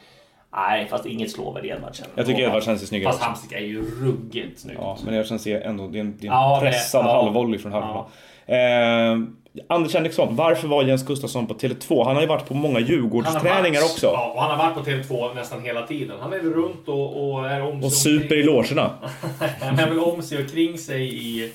[0.57, 2.07] Nej, fast inget slår väl Edvardsen.
[2.15, 3.27] Jag tycker Edvardsen ser snyggare Fast ut.
[3.27, 4.77] Hamsik är ju ruggigt snygg.
[4.81, 7.13] Ja, men Edvardsen ser ändå, det är en, det är en Ja, pressad ja.
[7.23, 8.05] halvvolley från halvplan.
[8.47, 9.29] Eh,
[9.69, 12.05] Anders Henriksson, varför var Jens Gustafsson på Tele2?
[12.05, 14.07] Han har ju varit på många Djurgårdsträningar också.
[14.07, 16.17] Ja, och han har varit på TV2 nästan hela tiden.
[16.21, 18.91] Han är väl runt och, och är om Och sig omkring- super i logerna.
[19.61, 21.53] Han är väl om sig och kring sig i,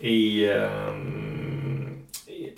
[0.00, 0.10] i,
[0.44, 0.46] i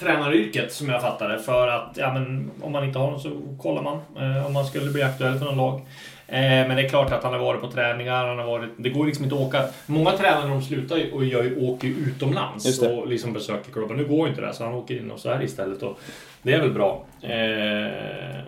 [0.01, 1.39] tränaryrket som jag fattar det.
[1.39, 3.31] För att ja, men, om man inte har någon så
[3.63, 5.81] kollar man eh, om man skulle bli aktuell för någon lag.
[6.29, 8.27] Eh, men det är klart att han har varit på träningar.
[8.27, 9.63] Han har varit, det går liksom inte att åka.
[9.87, 13.97] Många tränare de slutar och gör, ju- åker utomlands och liksom besöker klubben.
[13.97, 15.83] Nu går ju inte det så han åker in och så här istället.
[15.83, 16.01] Och
[16.43, 17.05] det är väl bra.
[17.23, 17.93] Eh,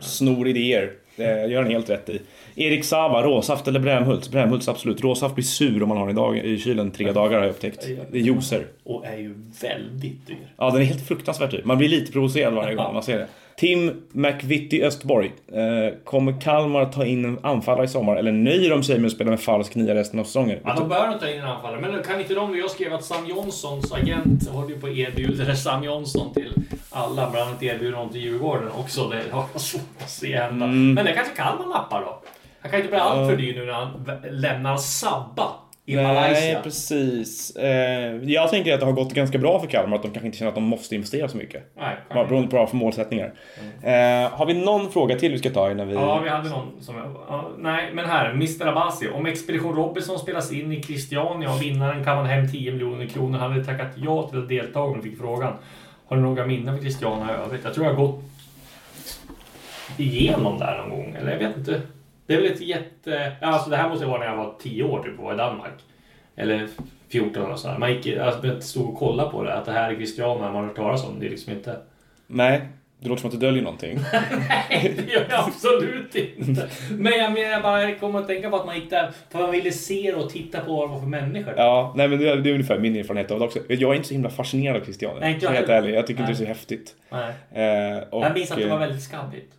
[0.00, 0.92] Snor idéer.
[1.18, 2.20] Det gör han helt rätt i.
[2.56, 4.30] Erik Sava, råsaft eller Brämhult?
[4.30, 5.00] Brämhults absolut.
[5.00, 7.50] Råsaft blir sur om man har den i, dag, i kylen tre dagar har jag
[7.50, 7.88] upptäckt.
[8.10, 8.66] Det är juicer.
[8.84, 10.36] och är ju väldigt dyr.
[10.56, 11.62] Ja, den är helt fruktansvärt dyr.
[11.64, 13.26] Man blir lite provocerad varje gång man ser det.
[13.58, 15.32] Tim McVitie Östborg.
[15.52, 19.12] Eh, kommer Kalmar ta in en anfallare i sommar eller nöjer de sig med att
[19.12, 20.58] spela med falsk nia resten av säsongen?
[20.64, 21.80] Ja, de bör ta in en anfallare.
[21.80, 22.58] Men kan inte de...
[22.58, 26.52] Jag skrev att Sam Jonssons agent håller ju på att erbjuda Sam Jonsson till
[26.90, 27.30] alla.
[27.30, 29.08] Bland annat erbjuder honom till Djurgården också.
[29.08, 30.64] Det har jag svårt att se hända.
[30.64, 30.94] Mm.
[30.94, 32.22] Men det kanske Kalmar nappar då.
[32.60, 35.48] Han kan inte bli allt för dyr nu när han lämnar Sabba
[35.86, 36.60] i Nej, Malaysia.
[36.62, 37.56] precis.
[37.56, 40.38] Eh, jag tänker att det har gått ganska bra för Kalmar, att de kanske inte
[40.38, 41.72] känner att de måste investera så mycket.
[41.76, 43.32] Nej, Bara beroende på vad för målsättningar.
[43.82, 45.94] Eh, har vi någon fråga till vi ska ta innan vi...
[45.94, 46.96] Ja, vi hade någon som...
[47.28, 48.30] Ja, nej, men här.
[48.30, 49.08] Mr Abasi.
[49.08, 53.38] Om Expedition Robinson spelas in i Christiania och vinnaren kan man hem 10 miljoner kronor.
[53.38, 55.52] Han hade tackat ja till att delta och fick frågan.
[56.08, 57.64] Har du några minnen för Christiana i övrigt?
[57.64, 58.24] Jag tror jag har gått
[59.96, 61.14] igenom där någon gång.
[61.18, 61.82] Eller jag vet inte.
[62.26, 63.36] Det är väl ett jätte...
[63.42, 65.72] Alltså det här måste vara när jag var 10 år typ och var i Danmark.
[66.36, 66.68] Eller
[67.08, 67.78] 14 eller sådär.
[67.78, 69.54] Man gick, alltså, jag stod och kollade på det.
[69.54, 71.20] Att det här är Christiana man har hört talas om.
[71.20, 71.80] Det är liksom inte...
[72.26, 72.68] Nej,
[73.00, 73.98] det låter som att du döljer någonting.
[74.48, 76.68] Nej, det gör jag absolut inte.
[76.90, 79.50] Men jag menar jag bara kommer att tänka på att man gick där för man
[79.50, 81.54] ville se och titta på vad det var för människor.
[81.56, 83.58] Ja, nej men det är, det är ungefär min erfarenhet av det också.
[83.68, 85.20] Jag är inte så himla fascinerad av Christiania.
[85.20, 85.68] Nej, inte jag helt.
[85.94, 86.94] Jag tycker inte det är så häftigt.
[87.10, 87.94] Nej.
[87.96, 89.52] Eh, och, Jag minns att det var väldigt skabbigt.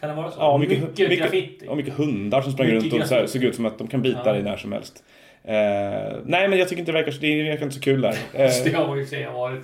[0.00, 0.36] Kan det vara så?
[0.40, 1.66] Ja, mycket, mycket, mycket, graffiti.
[1.68, 3.38] och mycket hundar som sprang Mycket runt och så här, graffiti.
[3.38, 4.32] såg ut som att de kan bita Ja.
[4.32, 5.04] dig när som helst.
[5.44, 5.54] Eh,
[6.24, 8.10] nej, men jag tycker inte det verkar, det verkar inte så kul där.
[8.32, 9.62] Eh, det har ju och för sig varit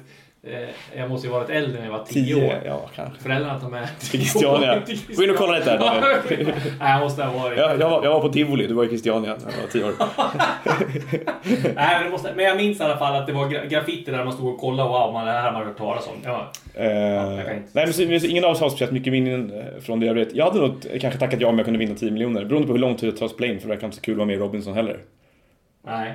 [0.97, 2.55] jag måste ju varit äldre när jag var 10 Tio, år.
[2.65, 3.23] ja kanske.
[3.23, 4.83] Föräldrarna tar med Till Christiania.
[5.17, 5.79] Gå in och kolla lite.
[6.81, 7.59] Nej, jag måste ha varit...
[7.59, 9.85] Jag, jag, var, jag var på tivoli, du var i Christiania när jag var tio
[9.85, 9.93] år.
[11.75, 12.33] Nej, men, måste...
[12.37, 14.61] men jag minns i alla fall att det var gra- graffiti där man stod och
[14.61, 14.89] kollade.
[14.89, 16.15] Wow, man, det här har man hört talas om.
[16.25, 16.51] Ja.
[16.75, 20.07] Eh, kan inte- nej, men ingen av oss har speciellt mycket minnen eh, från det
[20.07, 20.35] jag vet.
[20.35, 22.45] Jag hade nog kanske tackat ja om jag kunde vinna 10 miljoner.
[22.45, 24.03] Beroende på hur lång tid det tar att spela in, för det verkar inte så
[24.03, 24.99] kul att vara med i Robinson heller.
[25.87, 26.15] Nej.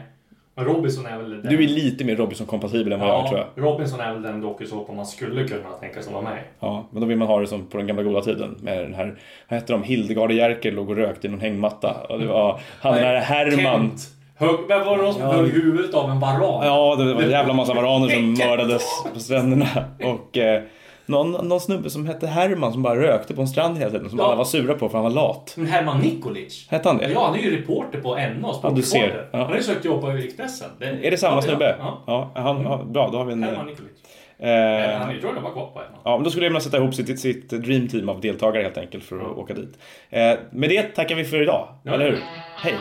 [0.56, 1.42] Men Robinson är väl den...
[1.42, 3.48] Du är lite mer Robinson-kompatibel än vad jag är, tror jag.
[3.56, 6.38] Ja, Robinson är väl den dokusåpa man skulle kunna tänka sig vara med.
[6.60, 8.94] Ja, men då vill man ha det som på den gamla goda tiden med den
[8.94, 9.16] här,
[9.50, 11.94] vad hette de, Hildegard och Jerker låg och rökte i någon hängmatta.
[12.10, 13.80] Och det var han den där Herman.
[13.90, 14.02] Kent.
[14.38, 15.32] Hög, vem var det någon som Ja.
[15.34, 16.66] högg huvudet av en varan?
[16.66, 18.84] Ja, det var en jävla massa varaner som mördades
[19.14, 19.68] på stränderna.
[20.04, 20.62] Och eh,
[21.06, 24.10] någon, någon snubbe som hette Herman som bara rökte på en strand hela tiden.
[24.10, 24.26] Som Ja.
[24.26, 25.54] alla var sura på för han var lat.
[25.58, 26.68] Men Herman Nikolic.
[26.70, 27.12] Hette han det?
[27.12, 28.20] Ja, han är ju reporter på NA,
[28.64, 28.90] Ja, du ser.
[29.00, 29.30] sportreporter.
[29.32, 29.38] Ja.
[29.38, 30.70] Han har ju sökt jobb på Expressen.
[30.80, 31.76] Det- Är det samma ja, snubbe?
[31.80, 32.04] Ja.
[32.08, 33.44] Ja, han, ja, bra, då har vi en...
[33.44, 33.92] Herman Nikolic.
[34.40, 35.86] Eh, Eh, han är ju tror jag var kvar på NA.
[36.04, 38.78] Ja, men då skulle jag vilja sätta ihop sitt, sitt dream team av deltagare helt
[38.78, 39.80] enkelt för att åka dit.
[40.10, 42.20] Eh, med det tackar vi för idag, eller hur?
[42.58, 42.74] Hej!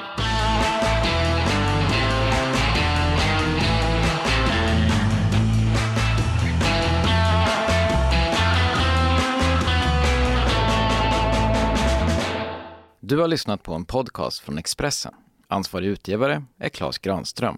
[13.15, 15.13] Du har lyssnat på en podcast från Expressen.
[15.49, 17.57] Ansvarig utgivare är Klas Granström.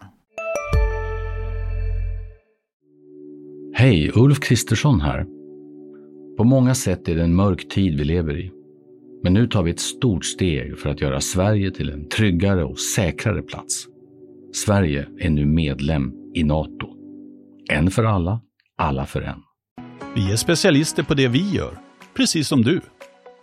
[3.75, 5.27] Hej, Ulf Kristersson här.
[6.37, 8.53] På många sätt är det en mörk tid vi lever i.
[9.23, 12.79] Men nu tar vi ett stort steg för att göra Sverige till en tryggare och
[12.79, 13.87] säkrare plats.
[14.55, 16.89] Sverige är nu medlem i Nato.
[17.71, 18.41] En för alla,
[18.79, 19.43] alla för en.
[20.15, 21.79] Vi är specialister på det vi gör,
[22.15, 22.81] precis som du.